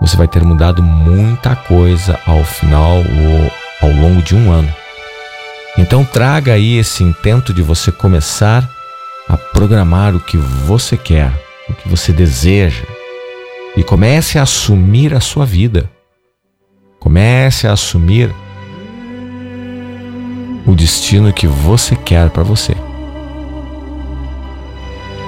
você 0.00 0.16
vai 0.16 0.26
ter 0.26 0.42
mudado 0.42 0.82
muita 0.82 1.54
coisa 1.54 2.18
ao 2.26 2.42
final 2.42 2.96
ou 2.96 3.52
ao 3.80 3.94
longo 3.94 4.20
de 4.20 4.34
um 4.34 4.50
ano. 4.50 4.74
Então 5.78 6.04
traga 6.04 6.54
aí 6.54 6.78
esse 6.78 7.04
intento 7.04 7.54
de 7.54 7.62
você 7.62 7.92
começar 7.92 8.68
a 9.28 9.36
programar 9.36 10.16
o 10.16 10.20
que 10.20 10.36
você 10.36 10.96
quer, 10.96 11.32
o 11.68 11.74
que 11.74 11.88
você 11.88 12.12
deseja 12.12 12.84
e 13.76 13.84
comece 13.84 14.36
a 14.36 14.42
assumir 14.42 15.14
a 15.14 15.20
sua 15.20 15.46
vida. 15.46 15.88
Comece 16.98 17.68
a 17.68 17.72
assumir 17.72 18.34
o 20.66 20.74
destino 20.74 21.32
que 21.32 21.46
você 21.46 21.94
quer 21.94 22.30
para 22.30 22.42
você. 22.42 22.76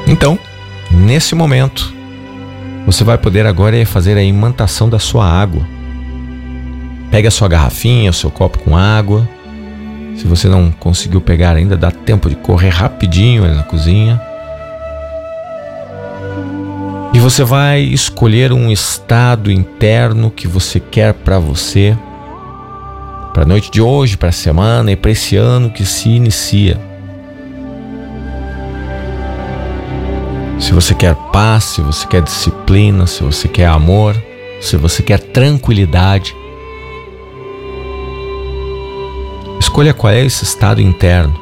Então, 0.09 0.37
Nesse 0.93 1.35
momento, 1.35 1.93
você 2.85 3.03
vai 3.03 3.17
poder 3.17 3.47
agora 3.47 3.85
fazer 3.87 4.17
a 4.17 4.23
imantação 4.23 4.89
da 4.89 4.99
sua 4.99 5.27
água. 5.27 5.67
Pega 7.11 7.29
a 7.29 7.31
sua 7.31 7.49
garrafinha, 7.49 8.11
o 8.11 8.15
seu 8.15 8.31
copo 8.31 8.59
com 8.59 8.77
água. 8.77 9.29
Se 10.17 10.27
você 10.27 10.49
não 10.49 10.71
conseguiu 10.71 11.21
pegar 11.21 11.57
ainda, 11.57 11.77
dá 11.77 11.91
tempo 11.91 12.29
de 12.29 12.37
correr 12.37 12.69
rapidinho 12.69 13.45
ali 13.45 13.55
na 13.55 13.63
cozinha. 13.63 14.21
E 17.15 17.19
você 17.19 17.45
vai 17.45 17.81
escolher 17.81 18.53
um 18.53 18.71
estado 18.71 19.51
interno 19.51 20.31
que 20.31 20.49
você 20.49 20.81
quer 20.81 21.13
para 21.13 21.39
você, 21.39 21.97
para 23.33 23.43
a 23.43 23.47
noite 23.47 23.71
de 23.71 23.81
hoje, 23.81 24.17
para 24.17 24.31
a 24.31 24.33
semana 24.33 24.93
e 24.93 24.97
para 24.97 25.11
esse 25.11 25.37
ano 25.37 25.71
que 25.71 25.85
se 25.85 26.09
inicia. 26.09 26.92
Se 30.63 30.73
você 30.73 30.95
quer 30.95 31.17
paz, 31.33 31.65
se 31.65 31.81
você 31.81 32.07
quer 32.07 32.23
disciplina, 32.23 33.05
se 33.09 33.21
você 33.25 33.49
quer 33.49 33.67
amor, 33.67 34.17
se 34.61 34.77
você 34.77 35.03
quer 35.03 35.19
tranquilidade, 35.19 36.37
escolha 39.59 39.93
qual 39.93 40.13
é 40.13 40.25
esse 40.25 40.45
estado 40.45 40.81
interno 40.81 41.35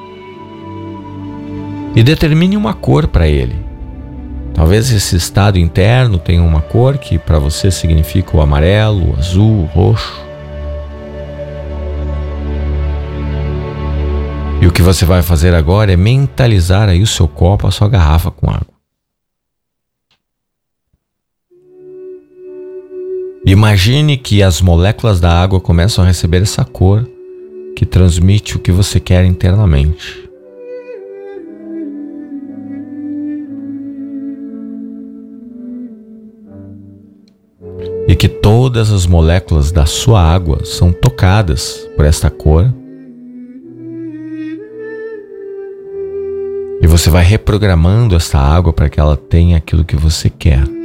e 1.94 2.02
determine 2.02 2.56
uma 2.56 2.72
cor 2.72 3.06
para 3.06 3.28
ele. 3.28 3.54
Talvez 4.54 4.90
esse 4.90 5.16
estado 5.16 5.58
interno 5.58 6.18
tenha 6.18 6.42
uma 6.42 6.62
cor 6.62 6.96
que 6.96 7.18
para 7.18 7.38
você 7.38 7.70
significa 7.70 8.34
o 8.34 8.40
amarelo, 8.40 9.10
o 9.10 9.18
azul, 9.18 9.64
o 9.64 9.66
roxo. 9.66 10.26
E 14.62 14.66
o 14.66 14.72
que 14.72 14.80
você 14.80 15.04
vai 15.04 15.20
fazer 15.20 15.54
agora 15.54 15.92
é 15.92 15.96
mentalizar 15.96 16.88
aí 16.88 17.02
o 17.02 17.06
seu 17.06 17.28
copo, 17.28 17.66
a 17.66 17.70
sua 17.70 17.88
garrafa 17.88 18.30
com 18.30 18.48
água. 18.50 18.79
Imagine 23.44 24.18
que 24.18 24.42
as 24.42 24.60
moléculas 24.60 25.18
da 25.18 25.32
água 25.32 25.60
começam 25.60 26.04
a 26.04 26.06
receber 26.06 26.42
essa 26.42 26.62
cor 26.62 27.08
que 27.74 27.86
transmite 27.86 28.56
o 28.56 28.58
que 28.58 28.70
você 28.70 29.00
quer 29.00 29.24
internamente. 29.24 30.28
E 38.06 38.14
que 38.14 38.28
todas 38.28 38.92
as 38.92 39.06
moléculas 39.06 39.72
da 39.72 39.86
sua 39.86 40.20
água 40.20 40.62
são 40.66 40.92
tocadas 40.92 41.88
por 41.96 42.04
esta 42.04 42.28
cor. 42.28 42.70
E 46.82 46.86
você 46.86 47.08
vai 47.08 47.24
reprogramando 47.24 48.14
essa 48.14 48.36
água 48.36 48.72
para 48.72 48.90
que 48.90 49.00
ela 49.00 49.16
tenha 49.16 49.56
aquilo 49.56 49.84
que 49.84 49.96
você 49.96 50.28
quer. 50.28 50.79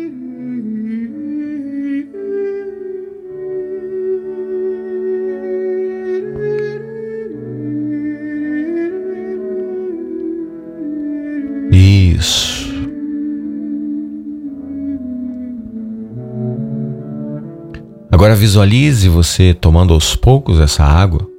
Agora 18.15 18.33
visualize 18.33 19.09
você 19.09 19.53
tomando 19.53 19.93
aos 19.93 20.15
poucos 20.15 20.61
essa 20.61 20.85
água 20.85 21.29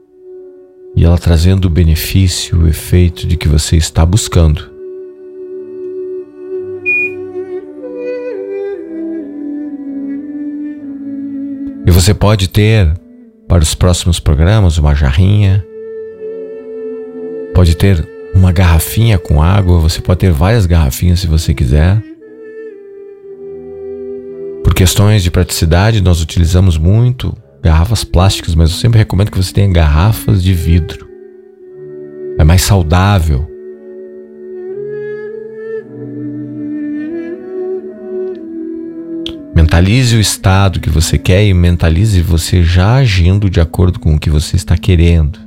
e 0.95 1.07
ela 1.07 1.17
trazendo 1.17 1.65
o 1.65 1.71
benefício, 1.71 2.61
o 2.61 2.69
efeito 2.69 3.27
de 3.27 3.35
que 3.35 3.49
você 3.49 3.79
está 3.79 4.05
buscando. 4.05 4.63
E 11.87 11.91
você 11.91 12.13
pode 12.13 12.47
ter 12.47 12.93
para 13.49 13.63
os 13.63 13.75
próximos 13.75 14.21
programas 14.21 14.77
uma 14.77 14.95
jarrinha, 14.95 15.65
pode 17.55 17.75
ter 17.75 18.07
uma 18.35 18.53
garrafinha 18.53 19.17
com 19.19 19.43
água, 19.43 19.79
você 19.79 20.03
pode 20.03 20.21
ter 20.21 20.31
várias 20.31 20.67
garrafinhas 20.67 21.21
se 21.21 21.27
você 21.27 21.55
quiser 21.55 22.03
questões 24.77 25.23
de 25.23 25.31
praticidade, 25.31 26.03
nós 26.03 26.21
utilizamos 26.21 26.77
muito 26.77 27.35
garrafas 27.63 28.05
plásticas, 28.05 28.55
mas 28.55 28.71
eu 28.71 28.77
sempre 28.77 28.99
recomendo 28.99 29.31
que 29.31 29.43
você 29.43 29.51
tenha 29.51 29.73
garrafas 29.73 30.43
de 30.43 30.53
vidro. 30.53 31.09
É 32.39 32.45
mais 32.45 32.61
saudável. 32.61 33.51
Mentalize 39.55 40.15
o 40.15 40.21
estado 40.21 40.79
que 40.79 40.91
você 40.91 41.17
quer 41.17 41.43
e 41.43 41.55
mentalize 41.55 42.21
você 42.21 42.63
já 42.63 42.97
agindo 42.97 43.49
de 43.49 43.63
acordo 43.63 43.99
com 43.99 44.15
o 44.15 44.21
que 44.21 44.29
você 44.29 44.57
está 44.57 44.77
querendo. 44.77 45.39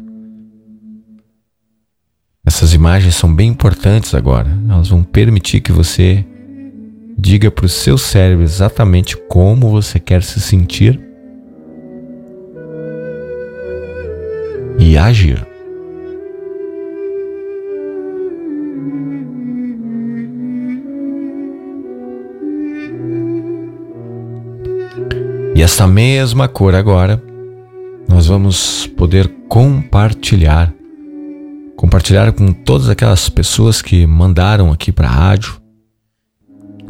Essas 2.44 2.74
imagens 2.74 3.14
são 3.14 3.32
bem 3.32 3.50
importantes 3.52 4.16
agora. 4.16 4.50
Elas 4.68 4.88
vão 4.88 5.04
permitir 5.04 5.62
que 5.62 5.72
você 5.72 6.26
diga 7.20 7.52
para 7.52 7.66
o 7.66 7.70
seu 7.70 7.98
cérebro 7.98 8.44
exatamente 8.44 9.18
como 9.28 9.70
você 9.70 10.00
quer 10.00 10.24
se 10.24 10.40
sentir 10.40 11.00
e 14.80 14.98
agir. 14.98 15.46
E 25.54 25.62
essa 25.62 25.86
mesma 25.86 26.48
cor 26.48 26.74
agora, 26.74 27.22
nós 28.08 28.28
vamos 28.28 28.88
poder 28.88 29.28
compartilhar 29.50 30.74
compartilhar 31.80 32.34
com 32.34 32.52
todas 32.52 32.90
aquelas 32.90 33.30
pessoas 33.30 33.82
que 33.82 34.06
mandaram 34.06 34.70
aqui 34.70 34.92
para 34.92 35.08
a 35.08 35.12
rádio, 35.12 35.62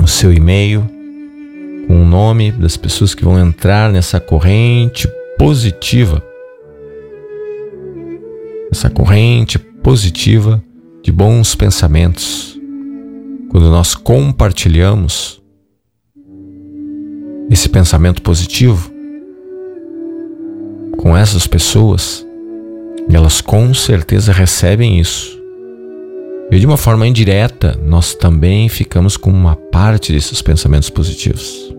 o 0.02 0.08
seu 0.08 0.32
e-mail 0.32 0.88
com 1.88 2.02
o 2.02 2.06
nome 2.06 2.52
das 2.52 2.78
pessoas 2.78 3.16
que 3.16 3.24
vão 3.24 3.40
entrar 3.40 3.92
nessa 3.92 4.20
corrente 4.20 5.08
positiva. 5.38 6.24
Essa 8.72 8.90
corrente 8.90 9.58
positiva 9.58 10.64
de 11.02 11.12
bons 11.12 11.56
pensamentos. 11.56 12.60
Quando 13.50 13.70
nós 13.70 13.96
compartilhamos 13.96 15.42
esse 17.50 17.68
pensamento 17.68 18.22
positivo 18.22 18.92
com 20.98 21.18
essas 21.18 21.48
pessoas, 21.48 22.24
elas 23.12 23.42
com 23.42 23.74
certeza 23.74 24.32
recebem 24.32 25.00
isso. 25.00 25.39
E 26.52 26.60
de 26.60 26.66
uma 26.66 26.78
forma 26.78 27.08
indireta, 27.08 27.80
nós 27.84 28.16
também 28.16 28.68
ficamos 28.70 29.16
com 29.16 29.30
uma 29.30 29.56
parte 29.56 30.12
desses 30.12 30.42
pensamentos 30.42 30.90
positivos. 30.90 31.74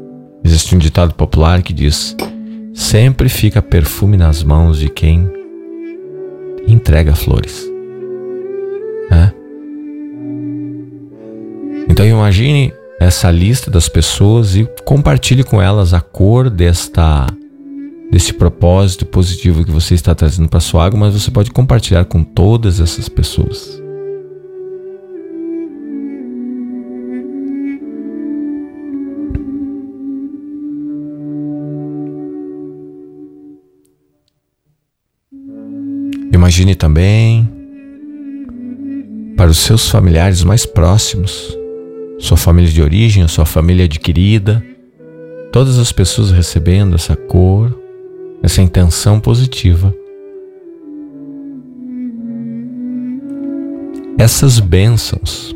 Existe 0.45 0.75
um 0.75 0.79
ditado 0.79 1.15
popular 1.15 1.61
que 1.63 1.73
diz: 1.73 2.17
sempre 2.73 3.29
fica 3.29 3.61
perfume 3.61 4.17
nas 4.17 4.45
mãos 4.45 4.79
de 4.79 4.89
quem 4.89 5.29
entrega 6.67 7.15
flores. 7.15 7.69
É? 9.11 9.33
Então 11.89 12.07
imagine 12.07 12.73
essa 13.01 13.31
lista 13.31 13.71
das 13.71 13.89
pessoas 13.89 14.55
e 14.55 14.69
compartilhe 14.85 15.43
com 15.43 15.61
elas 15.61 15.93
a 15.93 16.01
cor 16.01 16.49
desta 16.49 17.27
desse 18.11 18.33
propósito 18.33 19.07
positivo 19.07 19.65
que 19.65 19.71
você 19.71 19.95
está 19.95 20.15
trazendo 20.15 20.49
para 20.49 20.59
sua 20.61 20.85
água, 20.85 20.99
mas 20.99 21.15
você 21.15 21.31
pode 21.31 21.51
compartilhar 21.51 22.05
com 22.05 22.25
todas 22.25 22.81
essas 22.81 23.09
pessoas. 23.09 23.80
Imagine 36.41 36.75
também 36.75 37.47
para 39.37 39.51
os 39.51 39.59
seus 39.59 39.91
familiares 39.91 40.43
mais 40.43 40.65
próximos, 40.65 41.55
sua 42.19 42.39
família 42.39 42.73
de 42.73 42.81
origem, 42.81 43.29
sua 43.29 43.45
família 43.45 43.85
adquirida, 43.85 44.65
todas 45.53 45.79
as 45.79 45.93
pessoas 45.93 46.31
recebendo 46.31 46.95
essa 46.95 47.15
cor 47.15 47.79
essa 48.43 48.63
intenção 48.63 49.21
positiva. 49.21 49.95
Essas 54.19 54.59
bênçãos 54.61 55.55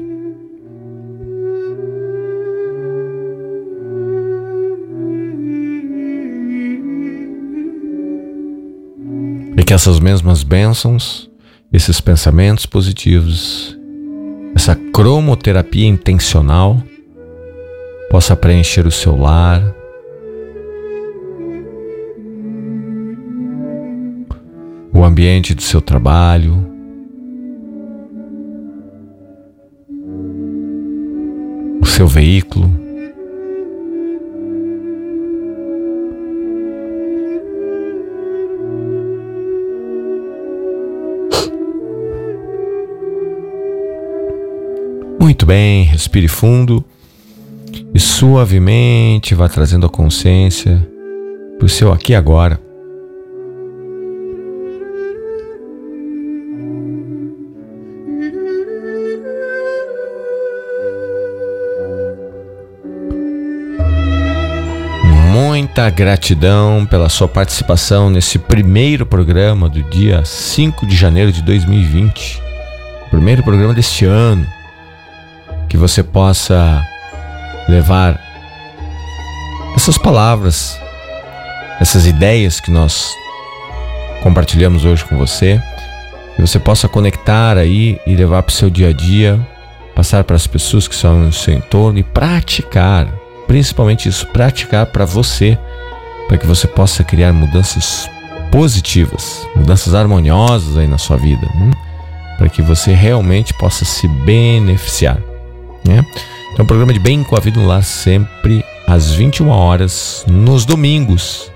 que 9.75 9.77
essas 9.77 9.99
mesmas 9.99 10.45
bênçãos, 10.45 11.29
esses 11.73 12.01
pensamentos 12.01 12.65
positivos, 12.65 13.77
essa 14.55 14.77
cromoterapia 14.77 15.89
intencional 15.89 16.81
possa 18.09 18.37
preencher 18.37 18.87
o 18.87 18.93
seu 18.93 19.17
lar, 19.17 19.75
o 24.93 25.03
ambiente 25.03 25.55
do 25.55 25.63
seu 25.63 25.81
trabalho, 25.81 26.65
o 31.81 31.87
seu 31.87 32.07
veículo. 32.07 32.84
Muito 45.45 45.53
bem, 45.53 45.85
respire 45.85 46.27
fundo 46.27 46.83
e 47.95 48.01
suavemente 48.01 49.35
vá 49.35 49.47
trazendo 49.47 49.85
a 49.85 49.91
consciência 49.91 50.81
para 51.59 51.67
o 51.67 51.69
seu 51.69 51.93
aqui 51.93 52.13
e 52.13 52.15
agora. 52.15 52.59
muita 65.31 65.91
gratidão 65.91 66.87
pela 66.87 67.11
sua 67.11 67.29
participação 67.29 68.09
nesse 68.09 68.39
primeiro 68.39 69.05
programa 69.05 69.69
do 69.69 69.83
dia 69.83 70.25
5 70.25 70.87
de 70.87 70.97
janeiro 70.97 71.31
de 71.31 71.43
2020. 71.43 72.41
Primeiro 73.11 73.43
programa 73.43 73.75
deste 73.75 74.07
ano. 74.07 74.47
Que 75.75 75.79
você 75.79 76.05
possa 76.05 76.87
levar 77.69 78.17
essas 79.75 79.99
palavras, 79.99 80.81
essas 81.81 82.07
ideias 82.07 82.61
que 82.61 82.71
nós 82.71 83.13
compartilhamos 84.23 84.85
hoje 84.85 85.05
com 85.05 85.19
você, 85.19 85.61
que 86.37 86.41
você 86.41 86.61
possa 86.61 86.87
conectar 86.87 87.59
aí 87.59 88.01
e 88.07 88.15
levar 88.15 88.45
para 88.45 88.53
o 88.53 88.55
seu 88.55 88.71
dia 88.71 88.91
a 88.91 88.93
dia, 88.93 89.37
passar 89.97 90.23
para 90.23 90.37
as 90.37 90.47
pessoas 90.47 90.87
que 90.87 90.95
estão 90.95 91.19
no 91.19 91.33
seu 91.33 91.55
entorno 91.55 91.99
e 91.99 92.05
praticar 92.05 93.09
principalmente 93.49 94.09
isso, 94.09 94.29
praticar 94.29 94.87
para 94.87 95.05
você, 95.05 95.59
para 96.29 96.39
que 96.39 96.47
você 96.47 96.69
possa 96.69 97.03
criar 97.03 97.33
mudanças 97.33 98.09
positivas, 98.49 99.45
mudanças 99.57 99.93
harmoniosas 99.93 100.79
aí 100.79 100.87
na 100.87 100.99
sua 100.99 101.17
vida, 101.17 101.49
né? 101.53 101.73
para 102.39 102.49
que 102.49 102.63
você 102.63 102.93
realmente 102.93 103.53
possa 103.55 103.85
se 103.85 104.07
beneficiar. 104.07 105.19
Né? 105.87 106.05
Então, 106.53 106.65
programa 106.65 106.93
de 106.93 106.99
Bem 106.99 107.23
com 107.23 107.37
a 107.37 107.41
Vida 107.41 107.61
no 107.61 107.67
Lar 107.67 107.83
sempre 107.83 108.65
às 108.87 109.13
21 109.13 109.49
horas, 109.49 110.25
nos 110.29 110.65
domingos. 110.65 111.51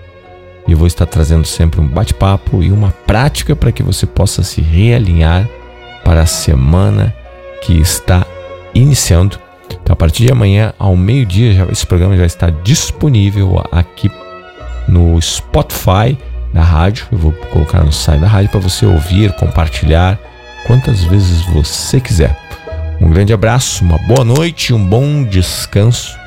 E 0.66 0.72
eu 0.72 0.78
vou 0.78 0.86
estar 0.86 1.06
trazendo 1.06 1.46
sempre 1.46 1.80
um 1.80 1.86
bate-papo 1.86 2.62
e 2.62 2.70
uma 2.70 2.90
prática 3.06 3.56
para 3.56 3.72
que 3.72 3.82
você 3.82 4.06
possa 4.06 4.42
se 4.42 4.60
realinhar 4.60 5.48
para 6.04 6.22
a 6.22 6.26
semana 6.26 7.14
que 7.62 7.72
está 7.80 8.26
iniciando 8.74 9.38
então, 9.88 9.92
a 9.92 9.96
partir 9.96 10.26
de 10.26 10.32
amanhã, 10.32 10.72
ao 10.78 10.96
meio-dia, 10.96 11.66
esse 11.70 11.86
programa 11.86 12.16
já 12.16 12.26
está 12.26 12.50
disponível 12.50 13.62
aqui 13.70 14.10
no 14.86 15.20
Spotify 15.20 16.16
da 16.52 16.62
rádio. 16.62 17.06
Eu 17.12 17.18
vou 17.18 17.32
colocar 17.32 17.82
no 17.82 17.92
site 17.92 18.20
da 18.20 18.28
rádio 18.28 18.50
para 18.50 18.60
você 18.60 18.86
ouvir, 18.86 19.32
compartilhar 19.32 20.18
quantas 20.66 21.04
vezes 21.04 21.42
você 21.46 22.00
quiser. 22.00 22.47
Um 23.00 23.10
grande 23.10 23.32
abraço, 23.32 23.84
uma 23.84 23.98
boa 24.06 24.24
noite, 24.24 24.74
um 24.74 24.84
bom 24.84 25.22
descanso 25.24 26.18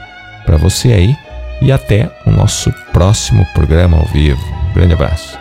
para 0.45 0.57
você 0.57 0.93
aí 0.93 1.15
e 1.61 1.72
até 1.72 2.09
o 2.26 2.32
nosso 2.32 2.72
próximo 2.91 3.45
programa 3.53 3.97
ao 3.97 4.05
vivo. 4.05 4.41
Um 4.69 4.74
grande 4.74 4.93
abraço. 4.93 5.38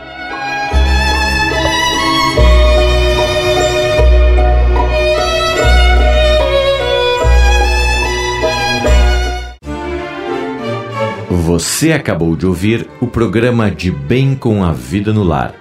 Você 11.31 11.93
acabou 11.93 12.37
de 12.37 12.47
ouvir 12.47 12.89
o 13.01 13.07
programa 13.07 13.71
De 13.71 13.91
Bem 13.91 14.35
com 14.35 14.63
a 14.65 14.73
Vida 14.73 15.13
no 15.13 15.25
Lar. 15.25 15.60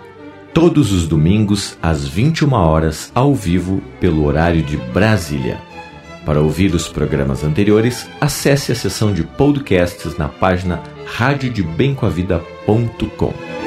Todos 0.60 0.92
os 0.92 1.08
domingos, 1.08 1.78
às 1.82 2.06
21 2.06 2.52
horas, 2.52 3.10
ao 3.16 3.34
vivo, 3.34 3.82
pelo 3.98 4.26
horário 4.26 4.62
de 4.62 4.76
Brasília. 4.76 5.58
Para 6.26 6.42
ouvir 6.42 6.76
os 6.76 6.90
programas 6.90 7.46
anteriores, 7.46 8.10
acesse 8.20 8.74
a 8.74 8.76
seção 8.76 9.14
de 9.14 9.24
podcasts 9.24 10.18
na 10.18 10.28
página 10.28 10.84
radiodebemcoavida.com. 11.16 13.59